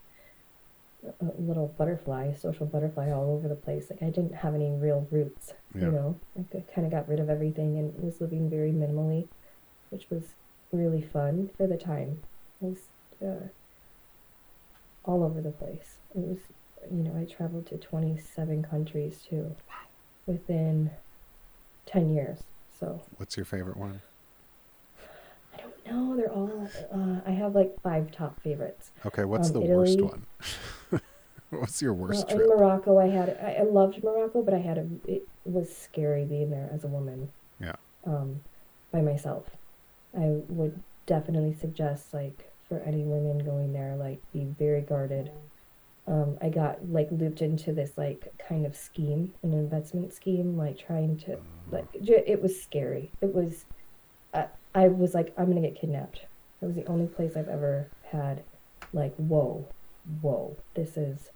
[1.21, 3.91] a little butterfly, social butterfly all over the place.
[3.91, 5.87] Like I didn't have any real roots, Yeah.
[5.87, 6.21] you know.
[6.35, 9.29] Like I kind of got rid of everything and was living very minimally,
[9.91, 10.25] which was
[10.73, 12.19] really fun for the time.
[12.63, 12.79] I was
[13.23, 13.49] uh,
[15.05, 15.99] all over the place.
[16.15, 16.39] It was,
[16.91, 19.55] you know, I traveled to 27 countries too
[20.27, 20.91] within
[21.87, 22.43] 10 years.
[22.79, 24.01] So What's your favorite one?
[25.57, 26.17] I don't know.
[26.17, 28.91] They're all, uh, I have like five top favorites.
[29.07, 30.27] Okay, what's Um, the worst one?
[31.51, 32.51] what's your worst Well, trip?
[32.51, 36.25] in Morocco, I had I, I loved Morocco, but I had a it, was scary
[36.25, 37.31] being there as a woman.
[37.61, 37.77] Yeah.
[38.07, 38.41] Um,
[38.91, 39.45] by myself.
[40.17, 45.31] I would definitely suggest like for any women going there, like be very guarded.
[46.07, 50.79] Um, I got like looped into this like kind of scheme, an investment scheme, like
[50.79, 51.39] trying to
[51.71, 53.11] like j- it was scary.
[53.23, 53.65] It was,
[54.35, 56.27] I, I was like, I'm gonna get kidnapped.
[56.61, 58.43] That was the only place I've ever had,
[58.93, 59.67] like, whoa,
[60.21, 61.31] whoa, this is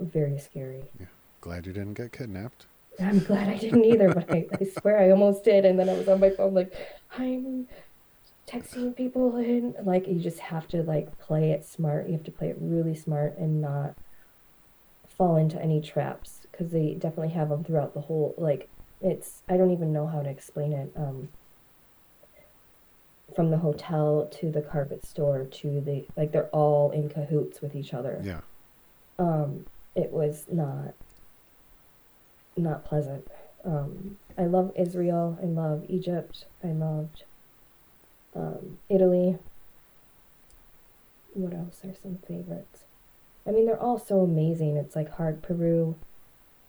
[0.00, 0.84] very scary.
[0.98, 1.06] Yeah.
[1.40, 2.66] Glad you didn't get kidnapped.
[2.98, 5.64] I'm glad I didn't either, but I, I swear I almost did.
[5.64, 6.72] And then I was on my phone, like,
[7.18, 7.66] I'm
[8.46, 12.06] texting people, and like, you just have to like play it smart.
[12.06, 13.94] You have to play it really smart and not
[15.08, 18.34] fall into any traps because they definitely have them throughout the whole.
[18.38, 18.68] Like,
[19.00, 20.92] it's I don't even know how to explain it.
[20.96, 21.28] Um,
[23.34, 27.74] from the hotel to the carpet store to the like, they're all in cahoots with
[27.74, 28.40] each other Yeah.
[29.18, 29.64] um,
[29.96, 30.94] it was not
[32.56, 33.26] not pleasant.
[33.64, 35.36] Um, I love Israel.
[35.42, 36.46] I love Egypt.
[36.62, 37.24] I loved
[38.34, 39.38] um, Italy.
[41.34, 42.84] What else are some favorites?
[43.46, 44.76] I mean, they're all so amazing.
[44.76, 45.96] It's like hard Peru.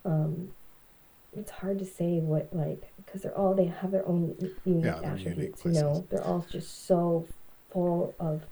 [0.03, 0.51] Um,
[1.37, 4.99] it's hard to say what like because they're all they have their own unique Yeah,
[5.01, 5.65] they're unique attributes.
[5.65, 7.27] You know, they're all just so
[7.71, 8.43] full of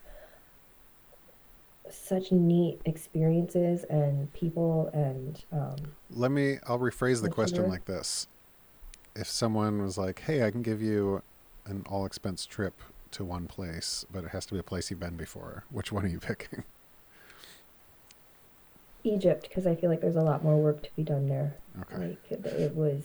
[1.89, 5.75] such neat experiences and people and um,
[6.11, 7.67] Let me, I'll rephrase the question other?
[7.67, 8.27] like this.
[9.15, 11.21] If someone was like, hey, I can give you
[11.65, 12.73] an all expense trip
[13.13, 16.03] to one place, but it has to be a place you've been before, which one
[16.05, 16.63] are you picking?
[19.05, 21.55] Egypt because I feel like there's a lot more work to be done there.
[21.81, 21.97] Okay.
[22.07, 23.03] Like it, was,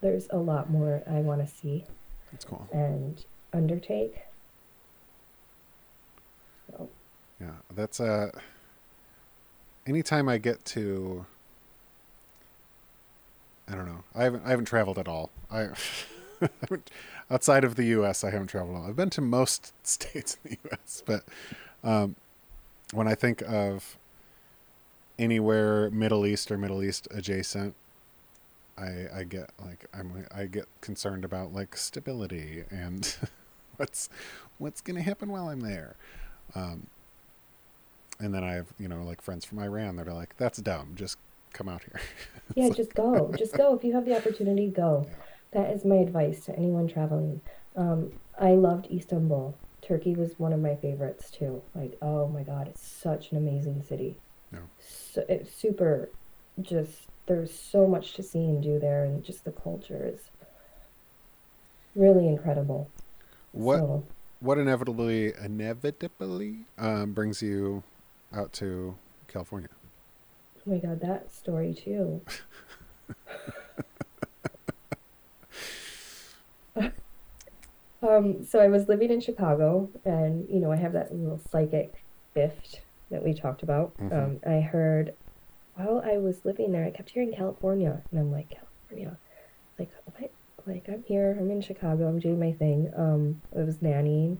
[0.00, 1.84] there's a lot more I want to see
[2.30, 2.68] That's cool.
[2.72, 4.20] and undertake.
[6.70, 6.88] So,
[7.40, 7.50] Yeah.
[7.74, 8.30] That's uh
[9.86, 11.26] anytime I get to
[13.68, 14.04] I don't know.
[14.14, 15.30] I haven't I haven't traveled at all.
[15.50, 15.68] I
[16.60, 16.90] haven't-
[17.32, 18.88] outside of the US I haven't traveled at all.
[18.88, 21.24] I've been to most states in the US, but
[21.82, 22.16] um
[22.92, 23.96] when I think of
[25.18, 27.74] anywhere Middle East or Middle East adjacent,
[28.76, 33.16] I I get like I'm I get concerned about like stability and
[33.76, 34.08] what's
[34.58, 35.96] what's going to happen while I'm there.
[36.54, 36.86] Um
[38.20, 40.92] and then I have, you know, like friends from Iran that are like, that's dumb.
[40.94, 41.18] Just
[41.52, 42.00] come out here.
[42.54, 43.32] yeah, just go.
[43.36, 43.74] Just go.
[43.74, 45.06] If you have the opportunity, go.
[45.08, 45.14] Yeah.
[45.52, 47.40] That is my advice to anyone traveling.
[47.76, 49.54] Um, I loved Istanbul.
[49.82, 51.62] Turkey was one of my favorites too.
[51.74, 54.16] Like, oh my God, it's such an amazing city.
[54.52, 54.60] Yeah.
[54.78, 56.10] So, it's super,
[56.60, 60.30] just, there's so much to see and do there, and just the culture is
[61.94, 62.90] really incredible.
[63.52, 64.04] What So,
[64.40, 67.82] what inevitably inevitably um, brings you
[68.32, 68.96] out to
[69.28, 69.68] California?
[70.66, 72.22] oh my God, that story too.
[78.02, 82.02] Um, so I was living in Chicago, and you know, I have that little psychic
[82.34, 82.80] gift
[83.10, 83.96] that we talked about.
[83.98, 84.12] Mhm.
[84.12, 85.14] Um, I heard
[85.76, 89.16] while I was living there, I kept hearing California, and I'm like, California,
[89.78, 90.30] like what?
[90.66, 92.92] Like I'm here, I'm in Chicago, I'm doing my thing.
[92.96, 94.38] Um, I was nannying.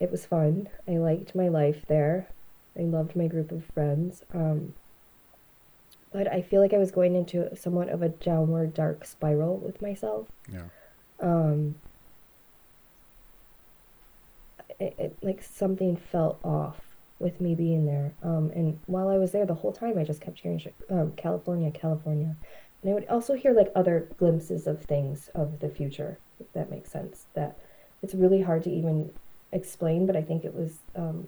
[0.00, 0.68] It was fun.
[0.88, 2.28] I liked my life there.
[2.78, 4.24] I loved my group of friends.
[4.34, 4.74] Um,
[6.12, 9.82] but I feel like I was going into somewhat of a downward dark spiral with
[9.82, 10.68] myself Yeah.
[11.20, 11.74] um
[14.80, 16.80] it, it like something felt off
[17.18, 20.20] with me being there um and while i was there the whole time i just
[20.20, 20.60] kept hearing
[20.90, 22.36] um, california california
[22.82, 26.70] and i would also hear like other glimpses of things of the future if that
[26.70, 27.58] makes sense that
[28.02, 29.10] it's really hard to even
[29.52, 31.26] explain but i think it was um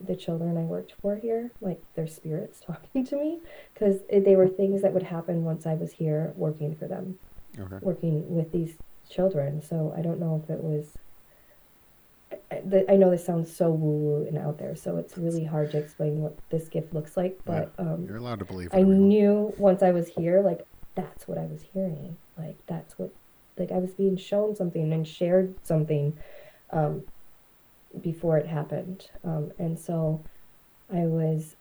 [0.00, 3.40] the children i worked for here like their spirits talking to me
[3.74, 7.16] because they were things that would happen once i was here working for them
[7.58, 7.78] Okay.
[7.82, 8.76] working with these
[9.10, 9.62] children.
[9.62, 10.96] So I don't know if it was.
[12.60, 15.70] The, I know this sounds so woo woo and out there, so it's really hard
[15.72, 17.40] to explain what this gift looks like.
[17.44, 18.98] But um, You're allowed to believe I want.
[18.98, 22.16] knew once I was here, like that's what I was hearing.
[22.36, 23.10] Like that's what,
[23.56, 26.16] like I was being shown something and shared something,
[26.70, 27.02] um,
[28.00, 29.10] before it happened.
[29.24, 30.22] Um, and so,
[30.92, 31.56] I was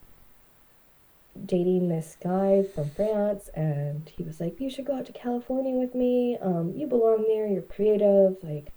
[1.46, 5.74] dating this guy from France, and he was like, "You should go out to California
[5.76, 6.38] with me.
[6.42, 7.48] Um, you belong there.
[7.48, 8.72] You're creative, like,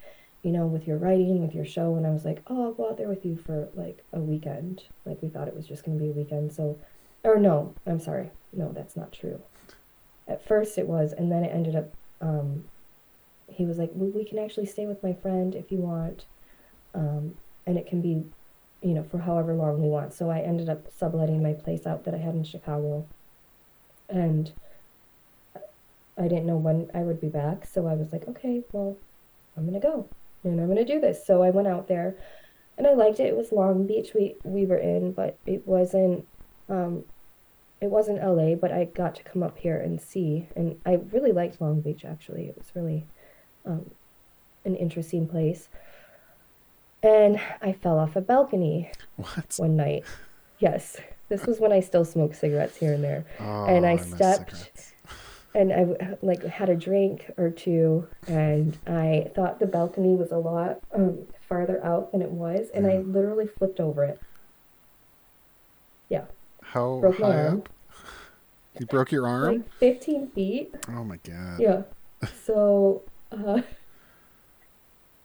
[0.45, 2.89] you know, with your writing, with your show." And I was like, "Oh, I'll go
[2.91, 5.99] out there with you for like a weekend." Like we thought it was just gonna
[5.99, 6.53] be a weekend.
[6.53, 6.79] So,
[7.25, 9.41] or no, I'm sorry, no, that's not true.
[10.29, 11.93] At first it was, and then it ended up.
[12.21, 12.65] Um,
[13.49, 16.27] he was like, well, "We can actually stay with my friend if you want,
[16.95, 17.37] um,
[17.67, 18.25] and it can be."
[18.83, 20.13] you know, for however long we want.
[20.13, 23.07] So I ended up subletting my place out that I had in Chicago.
[24.11, 24.53] And
[26.19, 28.97] I didn't know when I would be back, so I was like, okay, well,
[29.57, 30.09] I'm gonna go
[30.45, 31.27] and I'm gonna do this.
[31.27, 32.15] So I went out there,
[32.79, 33.27] and I liked it.
[33.27, 36.27] It was Long Beach we we were in, but it wasn't.
[36.69, 37.05] Um,
[37.81, 41.33] it wasn't LA, but I got to come up here and see, and I really
[41.33, 42.05] liked Long Beach.
[42.05, 43.07] Actually, it was really
[43.67, 43.91] um,
[44.65, 45.69] an interesting place.
[47.03, 49.55] And I fell off a balcony What?
[49.59, 50.05] one night.
[50.59, 53.27] Yes, this was when I still smoked cigarettes here and there.
[53.41, 54.94] Oh, and I miss stepped.
[55.55, 60.39] And I like had a drink or two, and I thought the balcony was a
[60.39, 64.21] lot um, farther out than it was, and I literally flipped over it.
[66.09, 66.25] Yeah,
[66.63, 67.59] How broke high arm.
[67.61, 67.69] up?
[68.79, 69.59] You broke your arm?
[69.59, 70.75] like 15 feet.
[70.89, 71.61] oh my god.
[71.61, 71.83] Yeah.
[72.45, 73.63] So uh,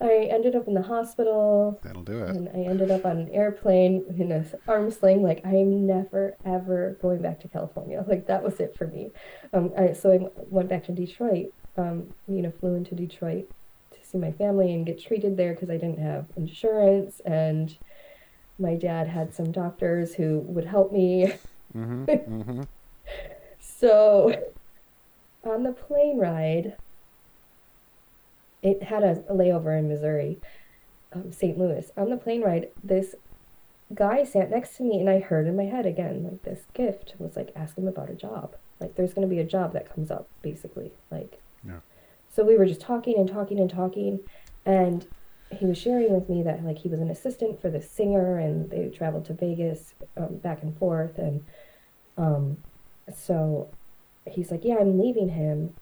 [0.01, 2.29] I ended up in the hospital, That'll do it.
[2.29, 5.21] and I ended up on an airplane in a arm sling.
[5.23, 8.03] Like I'm never ever going back to California.
[8.07, 9.11] Like that was it for me.
[9.53, 10.19] Um, I, so I
[10.49, 11.53] went back to Detroit.
[11.77, 13.49] Um, you know, flew into Detroit
[13.91, 17.77] to see my family and get treated there because I didn't have insurance, and
[18.57, 21.33] my dad had some doctors who would help me.
[21.75, 22.05] Mm-hmm.
[22.39, 22.61] Mm-hmm.
[23.59, 24.33] So
[25.43, 26.75] on the plane ride,
[28.61, 30.39] it had a, a layover in Missouri,
[31.13, 31.57] um, St.
[31.57, 31.91] Louis.
[31.97, 33.15] On the plane ride, this
[33.93, 37.15] guy sat next to me, and I heard in my head again, like this gift
[37.19, 38.55] was like, ask him about a job.
[38.79, 40.91] Like, there's going to be a job that comes up, basically.
[41.11, 41.79] Like, Yeah.
[42.29, 44.19] so we were just talking and talking and talking,
[44.65, 45.05] and
[45.51, 48.69] he was sharing with me that like he was an assistant for this singer, and
[48.69, 51.43] they traveled to Vegas um, back and forth, and
[52.17, 52.57] um,
[53.13, 53.69] so
[54.27, 55.73] he's like, yeah, I'm leaving him,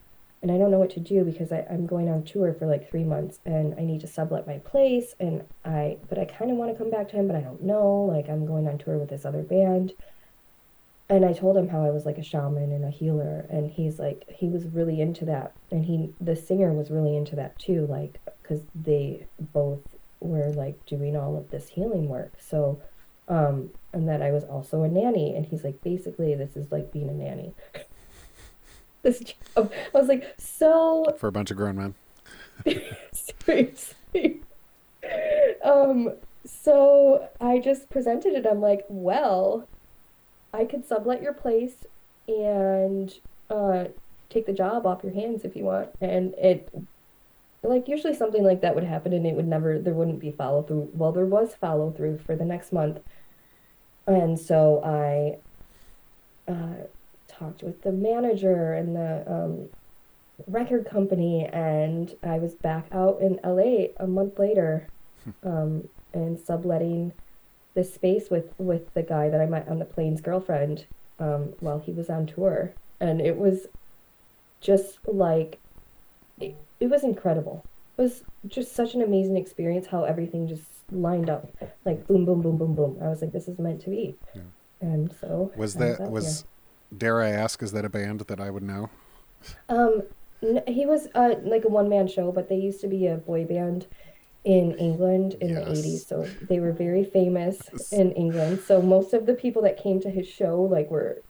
[0.42, 2.90] and I don't know what to do because I, I'm going on tour for like
[2.90, 6.58] three months, and I need to sublet my place, and I, but I kind of
[6.58, 8.02] want to come back to him, but I don't know.
[8.02, 9.94] Like I'm going on tour with this other band.
[11.10, 13.98] And I told him how I was like a shaman and a healer, and he's
[13.98, 17.88] like, he was really into that, and he, the singer was really into that too,
[17.88, 19.80] like, because they both
[20.20, 22.34] were like doing all of this healing work.
[22.40, 22.82] So,
[23.30, 26.92] um, and that I was also a nanny, and he's like, basically, this is like
[26.92, 27.54] being a nanny.
[29.08, 31.96] this job, I was like, so For a bunch of grown men.
[33.14, 34.42] Seriously.
[35.64, 36.14] um,
[36.46, 38.46] so I just presented it.
[38.46, 39.68] I'm like, well,
[40.54, 41.86] I could sublet your place
[42.28, 43.14] and
[43.50, 43.86] uh,
[44.30, 45.90] take the job off your hands if you want.
[46.02, 46.70] And it,
[47.64, 50.64] like, usually something like that would happen and it would never, there wouldn't be follow
[50.64, 50.90] through.
[50.94, 53.00] Well, there was follow through for the next month.
[54.06, 55.38] And so I
[56.52, 56.88] uh,
[57.38, 59.70] talked with the manager and the um,
[60.48, 64.88] record company and I was back out in LA a month later
[65.44, 67.12] um, and subletting
[67.74, 70.86] this space with with the guy that I met on the plane's girlfriend
[71.20, 72.74] um, while he was on tour.
[73.00, 73.68] And it was
[74.62, 75.60] just like
[76.40, 77.66] it, it was incredible.
[77.98, 81.50] It was just such an amazing experience how everything just lined up
[81.86, 82.98] like boom boom boom boom boom.
[83.02, 84.16] I was like this is meant to be.
[84.36, 84.42] Yeah.
[84.82, 86.46] and so Was that was
[86.96, 88.90] dare I ask, is that a band that I would know?
[89.70, 90.04] Um,
[90.44, 93.16] n- he was uh, like a one man show, but they used to be a
[93.18, 93.88] boy band
[94.44, 96.08] in England in the 80s.
[96.08, 97.62] So they were very famous
[97.92, 98.62] in England.
[98.66, 101.22] So most of the people that came to his show like were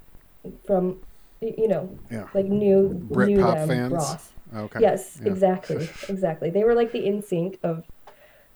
[0.65, 0.99] from,
[1.41, 2.27] you know, Yeah.
[2.33, 3.69] like knew Brit knew pop them.
[3.69, 3.93] fans?
[3.93, 4.31] Ross.
[4.55, 4.79] Okay.
[4.81, 5.31] Yes, Yeah.
[5.31, 6.49] exactly, exactly.
[6.51, 7.83] They were like the NSYNC of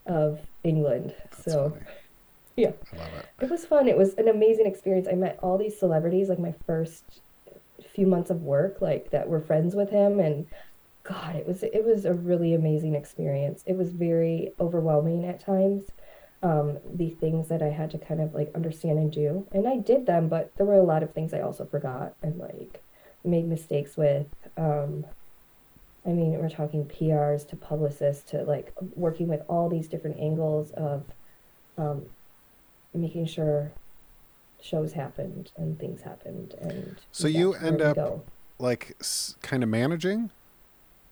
[0.05, 1.13] of England.
[1.31, 1.81] That's so funny.
[2.61, 2.71] Yeah.
[2.93, 3.25] I love it.
[3.41, 3.87] It was fun.
[3.87, 5.07] It was an amazing experience.
[5.09, 7.03] I met all these celebrities, like my first
[7.93, 10.47] few months of work, like that were friends with him, and
[11.03, 13.63] God, it was it was a really amazing experience.
[13.65, 15.85] It was very overwhelming at times.
[16.43, 19.77] Um, the things that I had to kind of like understand and do, and I
[19.77, 22.81] did them, but there were a lot of things I also forgot and like
[23.23, 24.27] made mistakes with.
[24.57, 25.05] Um,
[26.03, 30.71] I mean, we're talking PRs to publicists to like working with all these different angles
[30.71, 31.03] of
[31.77, 32.07] um,
[32.93, 33.71] making sure
[34.59, 38.25] shows happened and things happened and So you end up-
[38.59, 40.29] Like s- kind of managing?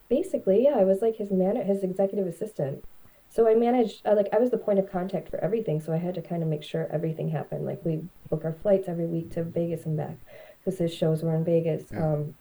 [0.10, 2.84] basically yeah i was like his man his executive assistant
[3.30, 5.98] so i managed uh, like i was the point of contact for everything so i
[5.98, 9.30] had to kind of make sure everything happened like we book our flights every week
[9.32, 10.16] to vegas and back
[10.66, 12.14] because his shows were in vegas Yeah.
[12.14, 12.34] um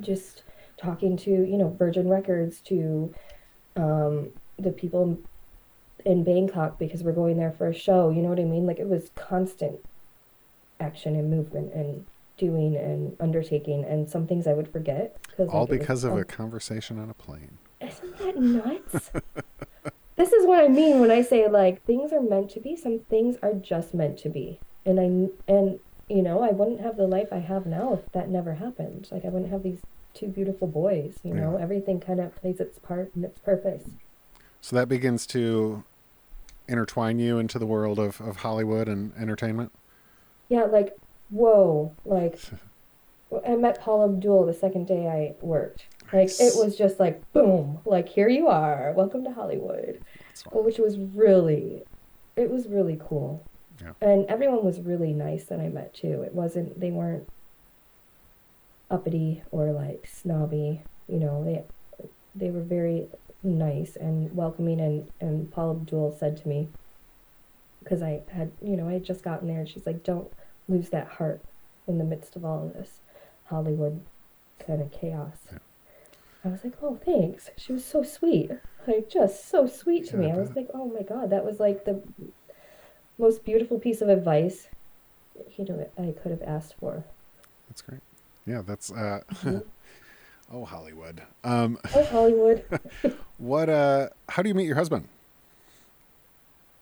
[0.00, 0.42] just
[0.76, 3.14] talking to you know virgin records to
[3.76, 5.16] um the people
[6.04, 8.78] in bangkok because we're going there for a show you know what i mean like
[8.78, 9.80] it was constant
[10.80, 12.04] action and movement and
[12.36, 16.16] doing and undertaking and some things i would forget because All like, was because of
[16.16, 17.58] a conversation on a plane.
[17.80, 19.10] isn't that nuts?
[20.16, 22.76] this is what I mean when I say like things are meant to be.
[22.76, 26.96] Some things are just meant to be, and I and you know I wouldn't have
[26.96, 29.08] the life I have now if that never happened.
[29.10, 29.80] Like I wouldn't have these
[30.12, 31.18] two beautiful boys.
[31.24, 33.90] You know, everything kind of plays its part and its purpose.
[34.60, 35.82] So that begins to
[36.68, 39.72] intertwine you into the world of, of Hollywood and entertainment.
[40.48, 40.96] Yeah, like
[41.30, 42.38] whoa, like
[43.46, 45.86] I met Paula Abdul the second day I worked.
[46.12, 50.00] Like it was just like boom, like here you are, welcome to Hollywood,
[50.52, 51.82] which was really,
[52.36, 53.42] it was really cool.
[53.80, 53.92] Yeah.
[54.00, 56.22] And everyone was really nice that I met too.
[56.22, 57.28] It wasn't they weren't
[58.90, 60.82] uppity or like snobby.
[61.08, 61.64] You know, they
[62.34, 63.08] they were very
[63.44, 64.80] nice and welcoming.
[64.80, 66.68] And and Paula Abdul said to me
[67.82, 70.32] because I had you know I had just gotten there, and she's like, "Don't
[70.68, 71.42] lose that heart
[71.86, 73.00] in the midst of all of this
[73.44, 74.00] Hollywood
[74.66, 75.58] kind of chaos." Yeah.
[76.44, 78.50] I was like, "Oh, thanks." She was so sweet,
[78.86, 80.30] like just so sweet to Yeah, me.
[80.30, 82.02] I I was like, "Oh my God, that was like the
[83.18, 84.68] most beautiful piece of advice
[85.56, 87.04] you know I could have asked for."
[87.68, 88.00] That's great.
[88.46, 89.62] Yeah, that's uh Mhm.
[90.52, 91.22] oh Hollywood.
[91.42, 92.64] Um Oh, Hollywood.
[93.38, 95.08] what uh how do you meet your husband?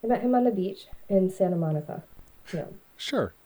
[0.04, 2.02] I met him on the beach in Santa Monica.
[2.52, 2.66] Yeah.
[2.96, 3.34] Sure.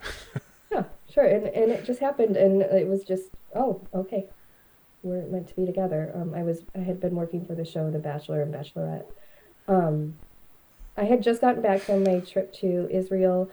[0.72, 1.24] Yeah, sure.
[1.24, 4.26] And and it just happened and it was just oh, okay.
[5.04, 6.10] We're meant to be together.
[6.12, 9.06] Um I was I had been working for the show The Bachelor and Bachelorette.
[9.68, 10.16] Um
[10.96, 13.48] I had just gotten back from my trip to Israel,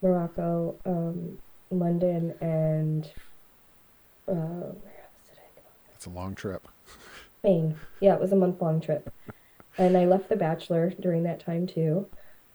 [0.00, 1.38] Morocco, um,
[1.70, 3.04] London and
[4.26, 5.66] uh where else did I go?
[5.98, 6.68] It's a long trip.
[7.40, 7.74] Spain.
[7.98, 9.12] Yeah, it was a month long trip.
[9.76, 12.06] And I left The Bachelor during that time too.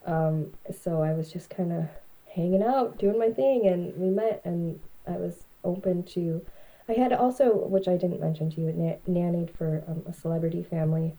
[0.06, 1.90] Um, so I was just kind of
[2.34, 6.42] hanging out, doing my thing, and we met, and I was open to.
[6.88, 10.64] I had also, which I didn't mention to you, na- nannied for um, a celebrity
[10.64, 11.14] family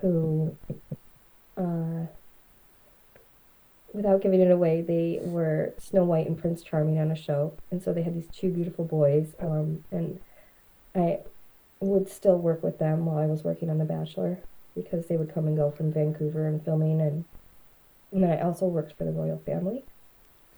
[0.00, 0.56] who,
[1.56, 2.06] uh,
[3.92, 7.54] without giving it away, they were Snow White and Prince Charming on a show.
[7.72, 9.34] And so they had these two beautiful boys.
[9.40, 10.20] Um, and
[10.94, 11.18] I
[11.80, 14.38] would still work with them while I was working on The Bachelor
[14.74, 17.24] because they would come and go from Vancouver and filming and
[18.12, 19.84] and then I also worked for the royal family.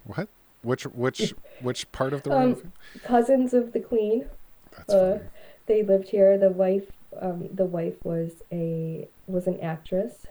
[0.05, 0.29] What?
[0.61, 2.73] Which which which part of the Um, royal fam-
[3.03, 4.27] Cousins of the queen.
[4.75, 5.29] That's uh, funny.
[5.65, 6.37] They lived here.
[6.37, 10.27] The wife um the wife was a was an actress.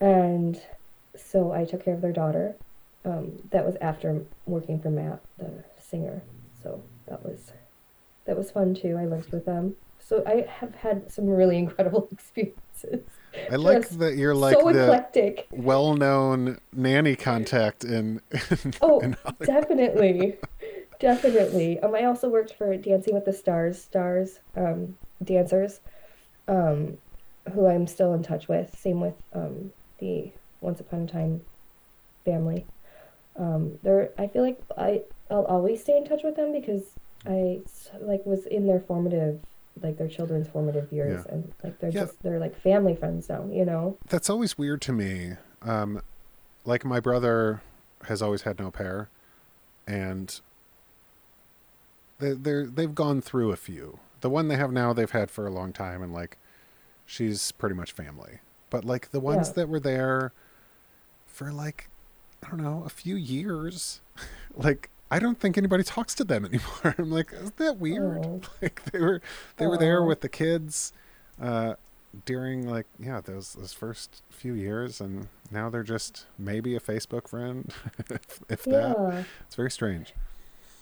[0.00, 0.60] And
[1.14, 2.56] so I took care of their daughter.
[3.04, 6.22] Um that was after working for Matt, the singer.
[6.62, 7.52] So that was
[8.32, 8.96] that was fun too.
[8.98, 9.76] I lived with them.
[9.98, 13.06] So I have had some really incredible experiences.
[13.50, 15.48] I like just that you're like so the eclectic.
[15.50, 18.22] well-known nanny contact in,
[18.64, 20.38] in Oh, in definitely,
[20.98, 21.78] definitely.
[21.80, 25.80] Um, I also worked for Dancing with the Stars, stars, um, dancers,
[26.48, 26.96] um,
[27.52, 28.74] who I'm still in touch with.
[28.78, 31.42] Same with um, the Once Upon a Time
[32.24, 32.64] family.
[33.36, 34.10] Um, they're.
[34.16, 36.82] I feel like I I'll always stay in touch with them because
[37.26, 37.60] I
[38.00, 39.40] like was in their formative,
[39.80, 41.32] like their children's formative years, Yeah.
[41.34, 42.00] and like they're Yeah.
[42.04, 43.46] just they're like family friends now.
[43.50, 43.96] You know.
[44.08, 45.32] That's always weird to me.
[45.62, 46.02] Um,
[46.64, 47.62] like my brother
[48.04, 49.08] has always had au pair,
[49.86, 50.40] and
[52.18, 53.98] they they're they've gone through a few.
[54.20, 56.38] The one they have now, they've had for a long time, and like
[57.06, 58.38] she's pretty much family.
[58.70, 59.54] But like the ones Yeah.
[59.54, 60.32] that were there
[61.26, 61.88] for like
[62.44, 64.00] I don't know a few years,
[64.56, 66.94] like I don't think anybody talks to them anymore.
[66.96, 68.24] I'm like, isn't that weird?
[68.24, 68.40] Oh.
[68.62, 69.20] Like they were
[69.58, 70.92] they were there with the kids
[71.40, 71.74] uh,
[72.24, 77.28] during like yeah those those first few years, and now they're just maybe a Facebook
[77.28, 77.72] friend,
[78.10, 79.26] if, if that.
[79.46, 80.14] It's very strange.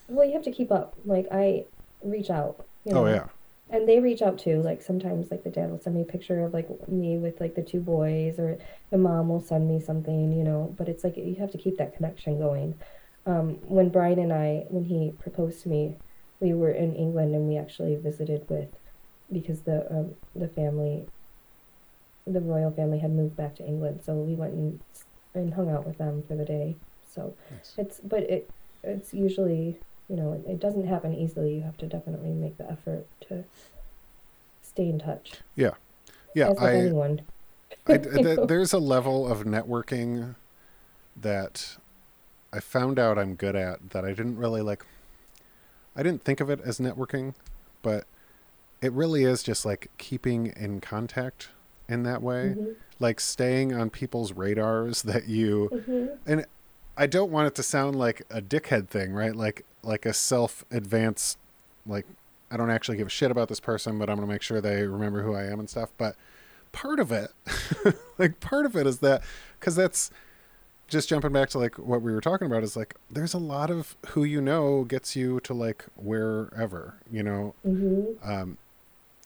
[0.09, 0.95] Well, you have to keep up.
[1.05, 1.65] Like I
[2.03, 2.65] reach out.
[2.85, 3.27] You know, Oh yeah,
[3.71, 4.63] And they reach out too.
[4.63, 7.55] Like sometimes, like the dad will send me a picture of like me with like
[7.57, 8.59] the two boys, or
[8.91, 10.33] the mom will send me something.
[10.33, 12.75] You know, but it's like you have to keep that connection going.
[13.27, 15.97] Um, when Brian and I, when he proposed to me,
[16.41, 18.69] we were in England and we actually visited with,
[19.31, 21.07] because the um, the family,
[22.27, 24.81] the royal family had moved back to England, so we went and
[25.35, 26.77] and hung out with them for the day.
[27.07, 27.75] So Nice.
[27.77, 28.51] it's but it
[28.83, 31.55] it's usually you know it, it doesn't happen easily.
[31.57, 33.45] You have to definitely make the effort to
[34.63, 35.33] stay in touch.
[36.35, 36.49] yeah.
[36.49, 36.73] With I.
[37.87, 40.35] I th- there's a level of networking
[41.17, 41.77] that
[42.53, 44.85] I found out I'm good at that I didn't really like.
[45.97, 47.35] I didn't think of it as networking,
[47.83, 48.05] but
[48.81, 51.49] it really is just like keeping in contact
[51.89, 55.69] in that way, Mhm, like staying on people's radars that you.
[55.73, 56.17] mhm.
[56.27, 56.47] And
[56.97, 59.35] I don't want it to sound like a dickhead thing, right?
[59.35, 61.37] Like like a self advance,
[61.87, 62.07] like
[62.51, 64.87] I don't actually give a shit about this person, but I'm gonna make sure they
[64.87, 65.91] remember who I am and stuff.
[65.99, 66.17] But
[66.73, 67.31] part of it,
[68.19, 69.23] like part of it is that
[69.59, 70.11] because that's
[70.91, 73.71] just jumping back to like what we were talking about is like there's a lot
[73.71, 77.55] of who you know gets you to like wherever you know?
[77.63, 78.59] Hmm um,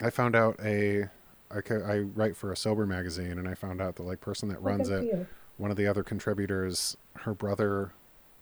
[0.00, 1.08] I found out a
[1.50, 4.60] I, I write for a sober magazine, and I found out the like person that
[4.60, 7.92] runs it, one of the other contributors, her brother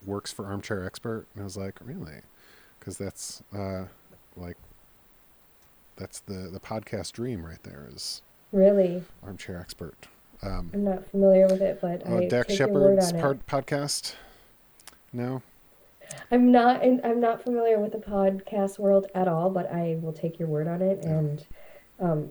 [0.06, 2.22] works for Armchair Expert, and I was like, really,
[2.78, 3.84] because that's uh,
[4.36, 4.56] like
[5.96, 10.08] that's the the podcast dream right there is Really, Armchair Expert.
[10.42, 13.46] Um, I'm not familiar with it, but uh, I Dax take your word Shepard's part,
[13.46, 14.14] podcast.
[15.12, 15.42] No,
[16.30, 20.12] I'm not in, I'm not familiar with the podcast world at all, but I will
[20.12, 21.10] take your word on it Yeah.
[21.10, 21.44] and
[22.00, 22.30] um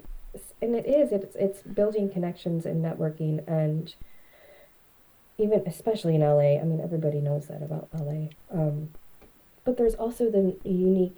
[0.61, 3.93] and it is it's it's building connections and networking and
[5.37, 6.59] even especially in LA.
[6.59, 8.29] I mean everybody knows that about LA.
[8.51, 8.89] Um
[9.63, 11.17] but there's also the unique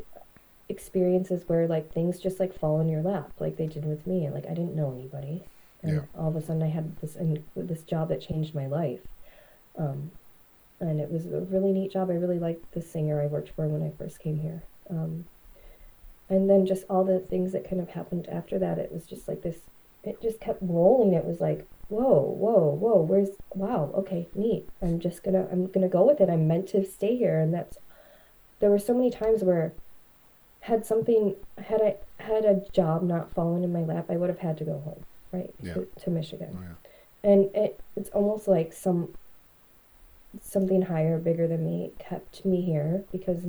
[0.70, 4.30] experiences where like things just like fall in your lap like they did with me.
[4.30, 5.44] Like I didn't know anybody
[5.84, 6.01] and Yeah.
[6.17, 7.17] all of a sudden I had this
[7.55, 9.01] this job that changed my life.
[9.77, 10.11] Um
[10.79, 12.09] and it was a really neat job.
[12.09, 14.63] I really liked the singer I worked for when I first came here.
[14.89, 15.25] Um,
[16.29, 19.27] and then just all the things that kind of happened after that, it was just
[19.27, 19.59] like this,
[20.03, 21.13] it just kept rolling.
[21.13, 24.67] It was like, whoa, whoa, whoa, where's, wow, okay, neat.
[24.81, 26.29] I'm just gonna, I'm gonna go with it.
[26.29, 27.39] I'm meant to stay here.
[27.39, 27.77] And that's,
[28.59, 29.73] there were so many times where
[30.61, 34.39] had something, had I had a job not fallen in my lap, I would have
[34.39, 35.03] had to go home,
[35.34, 35.73] right, Yeah.
[35.73, 36.55] to, to Michigan.
[36.57, 37.29] oh, yeah.
[37.31, 39.13] And it, it's almost like some
[40.41, 43.43] something higher, bigger than me kept me here because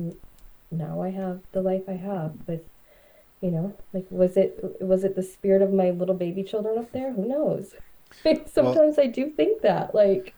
[0.71, 2.61] now I have the life I have with,
[3.41, 6.91] you know, like was it was it the spirit of my little baby children up
[6.91, 7.11] there?
[7.13, 7.73] Who knows?
[8.45, 10.33] Sometimes I do think that like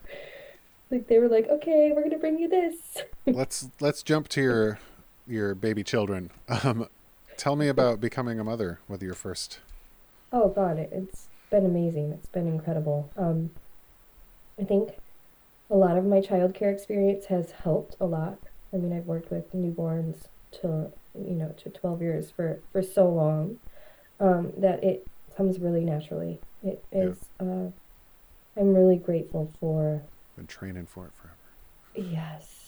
[0.89, 2.75] like they were like, "Okay, we're going to bring you this."
[3.25, 4.79] let's let's jump to your
[5.27, 6.31] your baby children.
[6.63, 6.87] Um,
[7.35, 9.59] tell me about becoming a mother with your first.
[10.33, 12.11] Oh God, it's been amazing.
[12.11, 13.09] It's been incredible.
[13.17, 13.51] Um,
[14.59, 14.97] I think
[15.69, 18.37] a lot of my childcare experience has helped a lot.
[18.73, 23.09] I mean, I've worked with newborns till you know to 12 years for for so
[23.09, 23.59] long
[24.19, 26.39] um, that it comes really naturally.
[26.63, 27.17] It is.
[27.39, 27.47] Yeah.
[27.47, 27.71] Uh,
[28.59, 30.01] I'm really grateful for
[30.35, 32.11] Been training for it forever.
[32.11, 32.67] Yes.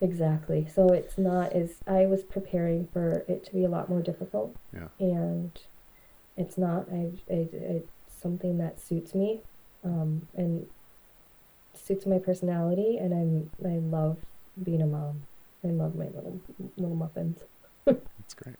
[0.00, 0.66] Exactly.
[0.66, 4.54] So it's not as I was preparing for it to be a lot more difficult.
[4.72, 4.88] Yeah.
[4.98, 5.50] And
[6.36, 6.86] it's not.
[6.92, 9.40] I it, it's something that suits me,
[9.84, 10.66] um, and
[11.74, 14.18] suits my personality, and I'm I love
[14.62, 15.22] being a mom.
[15.64, 16.40] I love my little
[16.76, 17.40] little muffins.
[17.84, 18.56] That's great.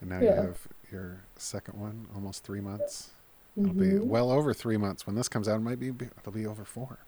[0.00, 3.10] And now you have your second one, almost three months.
[3.56, 4.06] It'll be Mhm.
[4.06, 5.56] well over three months when this comes out.
[5.56, 6.98] It might be it'll be over four.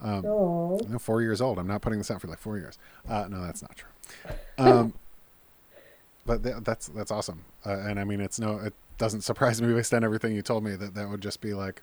[0.00, 1.58] Um, no, four years old.
[1.58, 2.78] I'm not putting this out for like four years.
[3.08, 3.90] Uh, no, that's not true.
[4.58, 4.94] Um,
[6.26, 7.44] but th- that's that's awesome.
[7.64, 10.64] Uh, and I mean, it's no, it doesn't surprise me based on everything you told
[10.64, 11.82] me that that would just be like,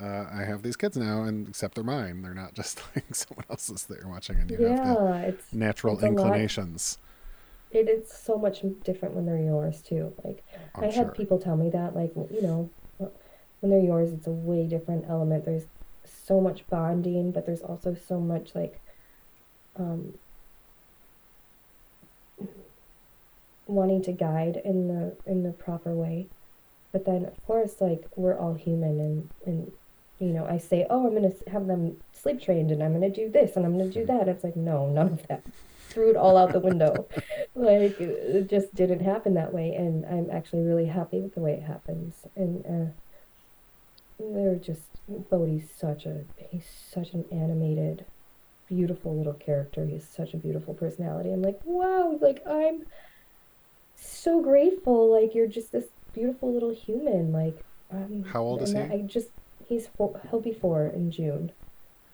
[0.00, 2.22] uh, I have these kids now, and except they're mine.
[2.22, 6.00] They're not just like someone else's that you're watching, and you have Yeah, it's natural
[6.00, 6.98] it's inclinations.
[7.70, 10.14] it is so much different when they're yours too.
[10.24, 10.98] Like I'm I sure.
[10.98, 12.70] had people tell me that, like, you know,
[13.60, 15.44] when they're yours, it's a way different element.
[15.44, 15.66] There's
[16.04, 18.80] so much bonding, but there's also so much like,
[19.76, 20.14] um,
[23.66, 26.28] wanting to guide in the in the proper way.
[26.92, 29.72] But then, of course, like we're all human, and and
[30.18, 33.28] you know, I say, oh, I'm gonna have them sleep trained, and I'm gonna do
[33.30, 34.28] this, and I'm gonna do that.
[34.28, 35.42] It's like, no, none of that.
[35.88, 37.08] Threw it all out the window.
[37.56, 41.40] Like it it just didn't happen that way, and I'm actually really happy with the
[41.40, 42.26] way it happens.
[42.34, 42.90] And uh,
[44.18, 48.04] they're just Bodhi's such a he's such an animated,
[48.68, 49.84] beautiful little character.
[49.84, 51.30] He's such a beautiful personality.
[51.30, 52.86] I'm like, wow, like I'm
[53.96, 55.10] so grateful.
[55.10, 57.32] Like you're just this beautiful little human.
[57.32, 57.58] Like
[57.90, 58.78] um, How old is he?
[58.78, 59.28] I just
[59.68, 61.52] he's four, he'll be four in June,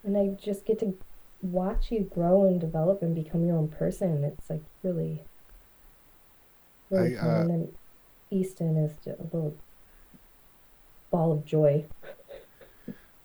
[0.05, 0.97] and I just get to
[1.43, 4.25] watch you grow and develop and become your own person.
[4.25, 5.23] It's like really,
[6.91, 7.29] really I, fun.
[7.29, 7.69] uh, and then
[8.31, 9.55] Easton is just a little
[11.11, 11.87] ball of joy.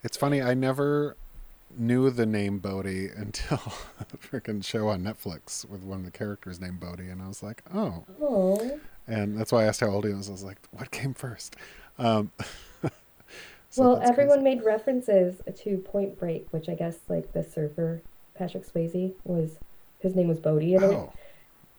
[0.03, 0.41] It's funny.
[0.41, 1.17] I never
[1.77, 3.61] knew the name Bodhi until
[3.99, 7.43] a freaking show on Netflix with one of the characters named Bodhi, and I was
[7.43, 8.03] like, oh.
[8.21, 10.29] Oh, And that's why I asked how old he was.
[10.29, 11.55] I was like, what came first?
[11.97, 12.31] Um,
[13.69, 14.55] so well, everyone crazy.
[14.55, 18.01] made references to Point Break, which I guess like the surfer
[18.35, 19.57] Patrick Swayze was
[19.99, 20.87] his name was Bodhi in it.
[20.87, 21.13] Oh,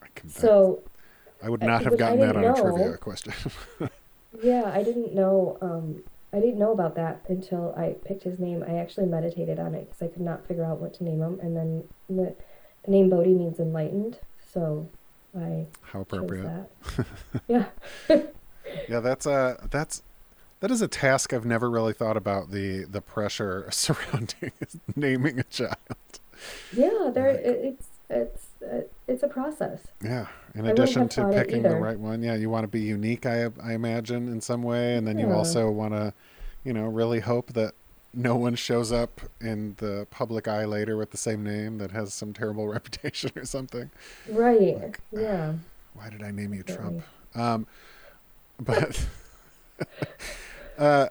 [0.01, 0.81] I, can, So
[1.43, 3.33] I would not have gotten that on didn't a trivia question.
[4.43, 5.57] Yeah, I didn't know.
[5.61, 8.63] Um, I didn't know about that until I picked his name.
[8.67, 11.39] I actually meditated on it because I could not figure out what to name him.
[11.41, 12.35] And then the,
[12.83, 14.19] the name Bodhi means enlightened,
[14.53, 14.89] so
[15.37, 16.43] I how chose appropriate.
[16.97, 17.05] that.
[17.47, 17.65] Yeah.
[18.89, 20.03] Yeah, that's a, that's
[20.59, 24.51] That is a task I've never really thought about the the pressure surrounding
[24.95, 25.77] naming a child.
[26.75, 28.46] Yeah, there Like- it, it's it's
[29.07, 29.79] it's a process.
[30.03, 30.27] Yeah.
[30.55, 33.25] In wouldn't addition to picking the right one, yeah, you want to be unique.
[33.25, 36.13] I I imagine in some way, and then you also want to,
[36.63, 37.73] you know, really hope that
[38.13, 42.13] no one shows up in the public eye later with the same name that has
[42.13, 43.91] some terrible reputation or something.
[44.29, 44.79] Right.
[44.81, 45.53] Like, yeah.
[45.93, 46.63] Why did I name you.
[46.63, 47.03] Trump?
[47.35, 47.67] Um,
[48.59, 49.05] but
[50.77, 51.07] uh,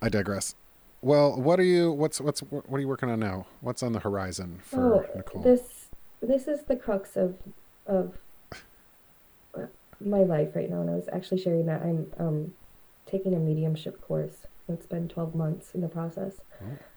[0.00, 0.54] I digress.
[1.00, 1.90] Well, what are you?
[1.90, 3.46] What's what's what are you working on now?
[3.60, 5.42] What's on the horizon for Oh, Nicole?
[5.42, 5.81] this
[6.26, 7.36] this is the crux of
[7.86, 8.18] of
[10.00, 12.54] my life right now, and I was actually sharing that I'm um
[13.06, 14.46] taking a mediumship course.
[14.68, 16.40] It's been 12 months in the process.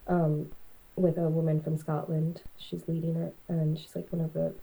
[0.08, 0.52] Um,
[0.96, 2.42] with a woman from Scotland.
[2.58, 4.54] She's leading it, and she's like one of the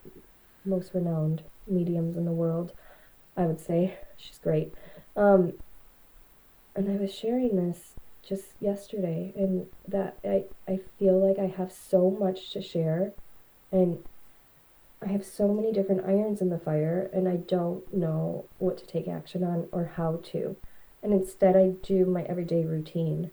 [0.65, 2.73] most renowned mediums in the world.
[3.37, 4.73] I would say she's great.
[5.17, 5.55] Um,
[6.75, 7.95] and I was sharing this
[8.27, 13.13] just yesterday, and that I I feel like I have so much to share,
[13.71, 14.03] and
[15.05, 18.87] I have so many different irons in the fire, and I don't know what to
[18.87, 20.57] take action on or how to.
[21.03, 23.33] And instead, I do my everyday routine,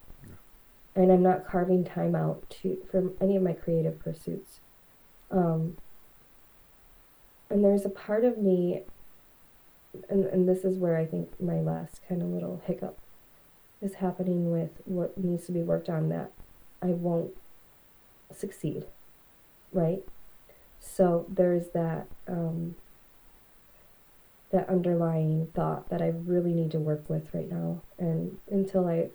[0.95, 4.61] and I'm not carving time out to for any of my creative pursuits.
[5.29, 5.77] Um,
[7.49, 8.81] and there's a part of me,
[10.09, 12.97] and, and this is where I think my last kind of little hiccup
[13.81, 16.31] is happening with what needs to be worked on that
[16.81, 17.31] I won't
[18.35, 18.85] succeed,
[19.71, 20.03] right?
[20.79, 22.75] So there's that um,
[24.51, 29.09] that underlying thought that I really need to work with right now, and until I,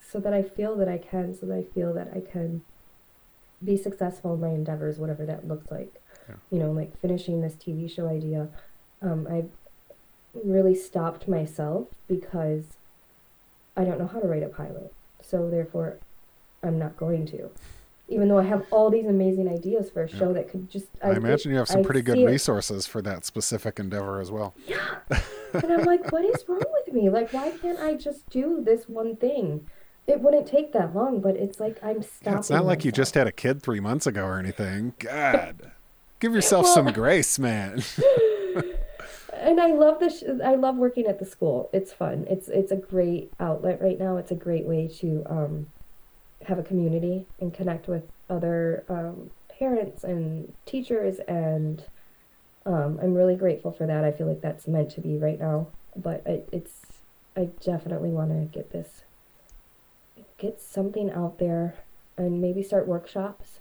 [0.00, 2.62] so that I feel that I can, so that I feel that I can
[3.62, 6.00] be successful in my endeavors, whatever that looks like.
[6.28, 6.36] Yeah.
[6.50, 8.48] You know, like finishing this TV show idea.
[9.00, 9.50] Um, I've
[10.34, 12.76] really stopped myself because
[13.76, 14.92] I don't know how to write a pilot.
[15.20, 15.98] So therefore,
[16.62, 17.50] I'm not going to.
[18.12, 20.34] Even though I have all these amazing ideas for a show Yeah.
[20.34, 20.86] that could just.
[21.02, 22.26] I imagine you have some I pretty good see it.
[22.26, 24.54] resources for that specific endeavor as well.
[24.66, 24.78] Yeah.
[25.54, 27.08] and I'm like, what is wrong with me?
[27.10, 29.66] Like, why can't I just do this one thing?
[30.06, 32.32] It wouldn't take that long, but it's like I'm stopping.
[32.32, 34.94] Yeah, it's not like you just had a kid three months ago or anything.
[34.98, 35.72] God,
[36.20, 37.82] give yourself Well- some grace, man.
[39.34, 40.22] and I love this.
[40.44, 41.70] I love working at the school.
[41.72, 42.26] It's fun.
[42.28, 44.16] It's it's a great outlet right now.
[44.16, 45.66] It's a great way to um,
[46.44, 51.84] have a community and connect with other um, parents and teachers, and
[52.66, 54.04] um, I'm really grateful for that.
[54.04, 55.68] I feel like that's meant to be right now.
[55.94, 56.80] But it, it's
[57.36, 59.02] I definitely want to get this,
[60.38, 61.74] get something out there,
[62.16, 63.60] and maybe start workshops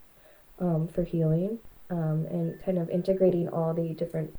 [0.60, 1.60] um, for healing.
[1.90, 4.34] Um, and kind of integrating all the different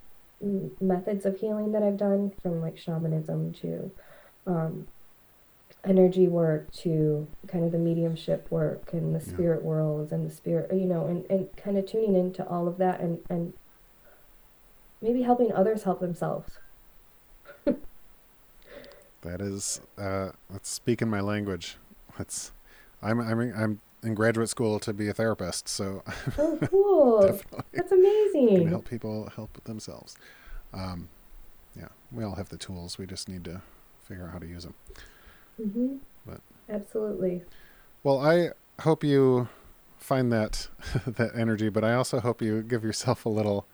[0.81, 3.91] methods of healing that I've done, from like shamanism to
[4.47, 4.87] um,
[5.85, 9.33] energy work to kind of the mediumship work and the Yeah.
[9.33, 12.79] spirit worlds and the spirit, you know, and, and kind of tuning into all of
[12.79, 13.53] that and, and
[15.01, 16.49] maybe helping others help themselves.
[19.23, 21.77] That is, uh, that's speaking my language.
[22.19, 22.53] That's,
[23.01, 26.03] I'm, I'm, I'm in graduate school to be a therapist, so
[26.39, 27.21] Oh, cool.
[27.73, 28.67] That's can amazing.
[28.67, 30.17] help people help themselves.
[30.75, 31.09] Um,
[31.77, 32.99] yeah, we all have the tools.
[32.99, 33.63] We just need to
[34.05, 34.75] figure out how to use them.
[35.57, 35.97] Hmm
[36.27, 37.43] But- Absolutely.
[38.03, 38.51] Well, I
[38.83, 39.49] hope you
[39.99, 40.69] find that
[41.07, 43.67] that energy, but I also hope you give yourself a little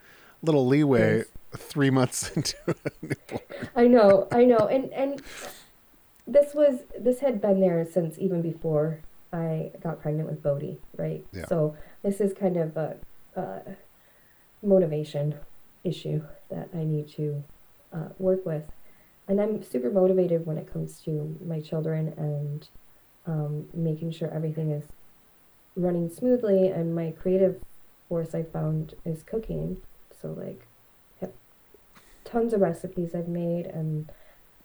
[0.43, 1.27] little leeway Yes.
[1.57, 3.43] three months into a newborn.
[3.75, 5.23] I know, I know, and and
[6.27, 9.01] this was this had been there since even before
[9.33, 11.25] I got pregnant with Bodhi, right?
[11.33, 11.47] Yeah.
[11.49, 12.97] So this is kind of a,
[13.37, 13.61] a
[14.63, 15.35] motivation
[15.85, 17.45] issue that I need to
[17.93, 18.65] uh, work with,
[19.29, 22.69] and I'm super motivated when it comes to my children and
[23.27, 24.85] um, making sure everything is
[25.77, 26.69] running smoothly.
[26.69, 27.63] And my creative
[28.09, 29.83] force I found is cooking,
[30.21, 30.67] so like
[31.21, 31.33] have
[32.25, 34.11] tons of recipes I've made and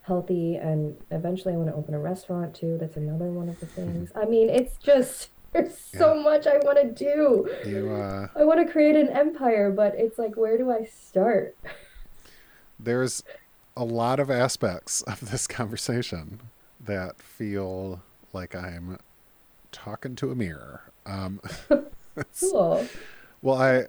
[0.03, 2.77] healthy and eventually I want to open a restaurant too.
[2.80, 4.11] That's another one of the things.
[4.15, 7.49] I mean, it's just there's so much I want to do.
[7.65, 11.57] You, uh, I want to create an empire, but it's like where do I start?
[12.80, 13.23] there's
[13.75, 16.41] a lot of aspects of this conversation
[16.79, 18.97] that feel like I'm
[19.71, 20.81] talking to a mirror.
[21.05, 21.41] Um,
[22.39, 22.87] Cool.
[23.41, 23.85] Well, I,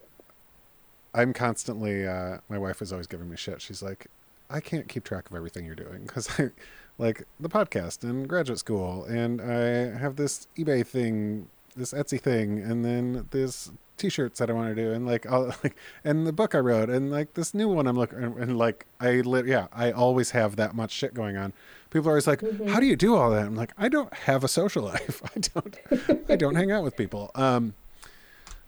[1.13, 2.07] I'm constantly.
[2.07, 3.61] Uh, my wife is always giving me shit.
[3.61, 4.07] She's like,
[4.51, 6.51] I can't keep track of everything you're doing because I,
[6.99, 12.61] like the podcast and graduate school, and I have this eBay thing, this Etsy thing,
[12.61, 16.33] and then this T-shirts that I want to do, and like, I'll, like, and the
[16.33, 19.47] book I wrote, and like this new one I'm looking, and, and like I, lit,
[19.47, 21.53] yeah, I always have that much shit going on
[21.95, 24.43] People are always like, "How do you do all that?" I'm like, "I don't have
[24.43, 25.23] a social life.
[25.25, 26.29] I don't.
[26.29, 27.75] I don't hang out with people um,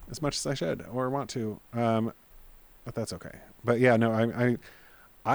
[0.08, 1.60] as much as I should or want to.
[1.72, 2.12] Um,
[2.84, 3.32] but that's okay.
[3.64, 4.56] But yeah, no, I, I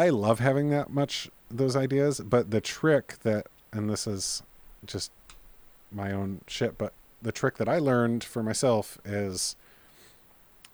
[0.05, 2.21] I love having that much those ideas.
[2.21, 4.41] But the trick that, and this is
[4.85, 5.11] just
[5.91, 9.57] my own shit, but the trick that I learned for myself is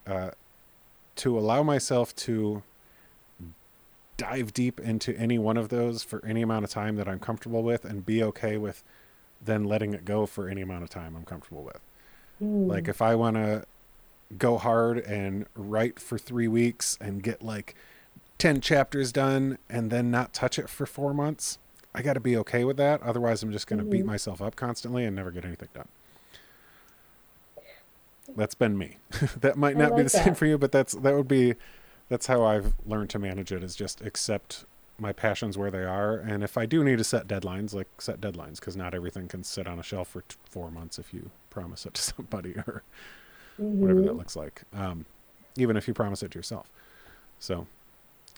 [0.08, 0.32] uh,
[1.18, 2.64] to allow myself to
[4.18, 7.62] dive deep into any one of those for any amount of time that I'm comfortable
[7.62, 8.84] with and be okay with
[9.44, 11.80] then letting it go for any amount of time I'm comfortable with.
[12.42, 12.68] Mm.
[12.68, 13.66] Like if I want to
[14.38, 17.76] go hard and write for 3 weeks and get like
[18.40, 21.60] 10 chapters done and then not touch it for 4 months,
[21.94, 23.02] I got to be okay with that.
[23.04, 24.08] Otherwise, I'm just going to beat Mhm.
[24.08, 25.88] myself up constantly and never get anything done.
[28.36, 28.98] That's been me.
[29.42, 31.56] that might not be like the same for you, but that's that would be
[32.10, 34.66] that's how I've learned to manage it is just accept
[35.00, 38.20] my passions where they are and if I do need to set deadlines, like set
[38.20, 41.30] deadlines because not everything can sit on a shelf for t- 4 months if you
[41.52, 42.84] promise it to somebody or
[43.58, 44.18] whatever that Mhm.
[44.18, 44.64] looks like.
[44.74, 45.06] Um,
[45.56, 46.70] even if you promise it to yourself.
[47.40, 47.68] So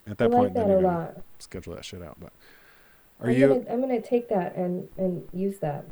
[0.07, 1.17] at that like point, that then lot.
[1.39, 2.17] schedule that shit out.
[2.19, 2.31] But
[3.21, 3.47] are I'm you?
[3.47, 5.85] Gonna, I'm gonna take that and and use that.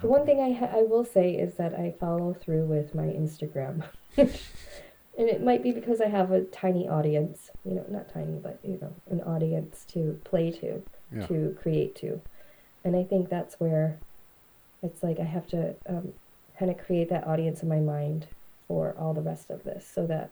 [0.00, 3.06] The one thing I ha- I will say is that I follow through with my
[3.06, 3.82] Instagram,
[4.16, 4.28] and
[5.16, 7.50] it might be because I have a tiny audience.
[7.64, 10.82] You know, not tiny, but you know, an audience to play to,
[11.14, 11.26] Yeah.
[11.26, 12.20] to create to,
[12.84, 13.98] and I think that's where
[14.82, 16.12] it's like I have to um,
[16.58, 18.28] kind of create that audience in my mind
[18.68, 20.30] for all the rest of this, so that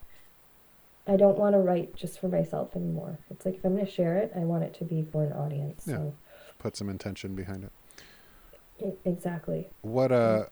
[1.06, 3.18] I don't want to write just for myself anymore.
[3.30, 5.32] It's like if I'm going to share it, I want it to be for an
[5.32, 5.84] audience.
[5.86, 5.96] Yeah.
[5.96, 6.14] So
[6.58, 7.72] put some intention behind it.
[9.04, 9.68] Exactly.
[9.82, 10.44] What uh,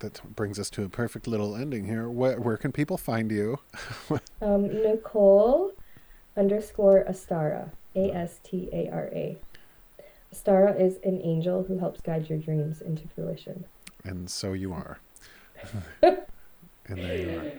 [0.00, 2.08] that brings us to a perfect little ending here.
[2.08, 3.58] Where where can people find you?
[4.42, 5.72] Um, Nicole
[6.36, 7.70] underscore Astara.
[7.94, 9.38] A S T A R A.
[10.30, 13.64] Astara is an angel who helps guide your dreams into fruition.
[14.04, 14.98] And so you are.
[16.02, 16.18] and
[16.86, 17.52] there you are.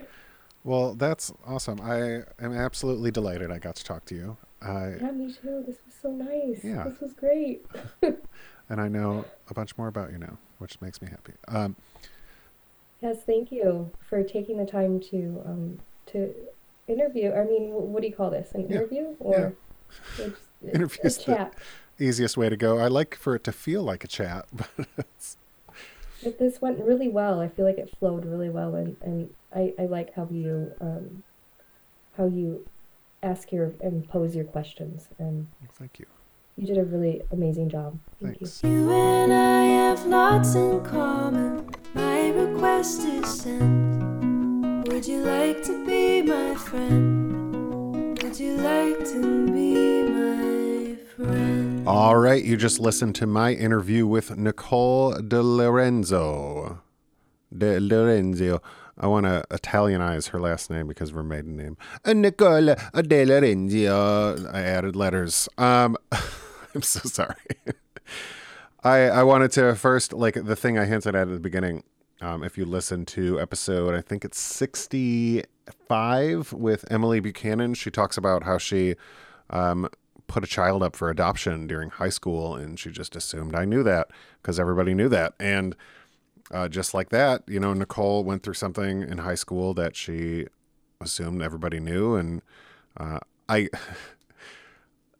[0.62, 1.80] Well, that's awesome.
[1.80, 4.36] I am absolutely delighted I got to talk to you.
[4.62, 5.64] I Yeah, me too.
[5.66, 6.62] This was so nice.
[6.62, 6.84] Yeah.
[6.84, 7.66] This was great.
[8.70, 11.32] and I know a bunch more about you now, which makes me happy.
[11.48, 11.76] Um,
[13.00, 16.34] Yes, thank you for taking the time to um, to
[16.88, 17.32] interview.
[17.32, 18.50] I mean, what do you call this?
[18.54, 18.76] An Yeah.
[18.76, 19.54] interview or
[20.18, 20.32] a-
[20.74, 21.54] Interview's a chat?
[21.98, 22.78] easiest way to go.
[22.78, 24.68] I like for it to feel like a chat, but
[24.98, 25.36] it's,
[26.22, 27.40] But this went really well.
[27.40, 31.22] I feel like it flowed really well, and, and I, I like how you um,
[32.16, 32.66] how you
[33.22, 35.46] ask your and pose your questions, and
[35.78, 36.06] thank you.
[36.58, 37.96] You did a really amazing job.
[38.20, 38.64] Thank Thanks.
[38.64, 41.70] You and I have lots in common.
[41.94, 44.88] My request is sent.
[44.88, 48.20] Would you like to be my friend?
[48.20, 51.86] Would you like to be my friend?
[51.86, 56.82] All right, you just listened to my interview with Nicole De Lorenzo.
[57.56, 58.60] De Lorenzo.
[58.98, 61.76] I want to Italianize her last name because of her maiden name.
[62.04, 64.44] Uh, Nicole De Lorenzo.
[64.52, 65.48] I added letters.
[65.56, 65.96] Um,
[66.74, 67.34] I'm so sorry.
[68.84, 71.82] I I wanted to first like the thing I hinted at at the beginning.
[72.20, 78.16] Um, if you listen to episode, I think it's 65 with Emily Buchanan, she talks
[78.16, 78.96] about how she
[79.50, 79.88] um,
[80.26, 83.84] put a child up for adoption during high school, and she just assumed I knew
[83.84, 84.08] that
[84.42, 85.34] because everybody knew that.
[85.38, 85.76] And
[86.50, 90.46] uh, just like that, you know, Nicole went through something in high school that she
[91.00, 92.42] assumed everybody knew, and
[92.96, 93.68] uh, I.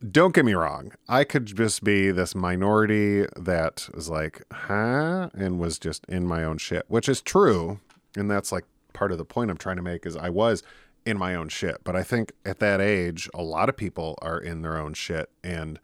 [0.06, 0.92] Don't get me wrong.
[1.08, 5.30] I could just be this minority that was like, huh?
[5.34, 7.80] And was just in my own shit, which is true.
[8.16, 10.62] And that's like part of the point I'm trying to make is I was
[11.04, 11.82] in my own shit.
[11.82, 15.30] But I think at that age, a lot of people are in their own shit.
[15.42, 15.80] And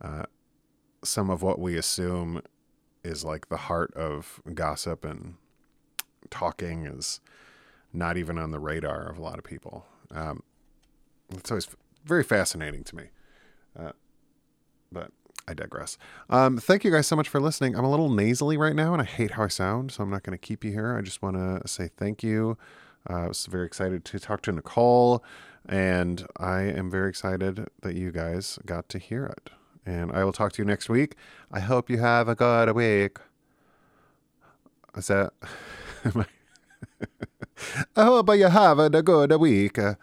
[0.00, 0.24] uh,
[1.04, 2.42] some of what we assume
[3.04, 5.34] is like the heart of gossip and
[6.30, 7.20] talking is
[7.92, 9.86] not even on the radar of a lot of people.
[10.10, 10.42] Um,
[11.30, 11.68] it's always
[12.04, 13.04] very fascinating to me.
[13.78, 13.92] Uh,
[14.90, 15.10] but
[15.48, 15.96] I digress.
[16.30, 17.76] Um, thank you guys so much for listening.
[17.76, 20.22] I'm a little nasally right now and I hate how I sound, so I'm not
[20.22, 20.96] going to keep you here.
[20.96, 22.56] I just want to say thank you.
[23.08, 25.22] Uh, I was very excited to talk to Nicole,
[25.68, 29.50] and I am very excited that you guys got to hear it.
[29.84, 31.14] And I will talk to you next week.
[31.52, 33.18] I hope you have a good week.
[34.96, 35.32] Is that?
[37.96, 39.78] I- hope you have a good week.
[39.78, 39.94] Uh,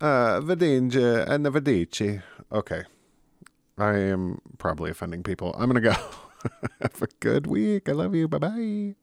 [0.00, 2.22] Vedinja and the Vedici.
[2.50, 2.84] Okay.
[3.78, 5.54] I am probably offending people.
[5.58, 5.94] I'm going to go.
[6.80, 7.88] have a good week.
[7.88, 8.28] I love you.
[8.28, 8.94] Bye bye.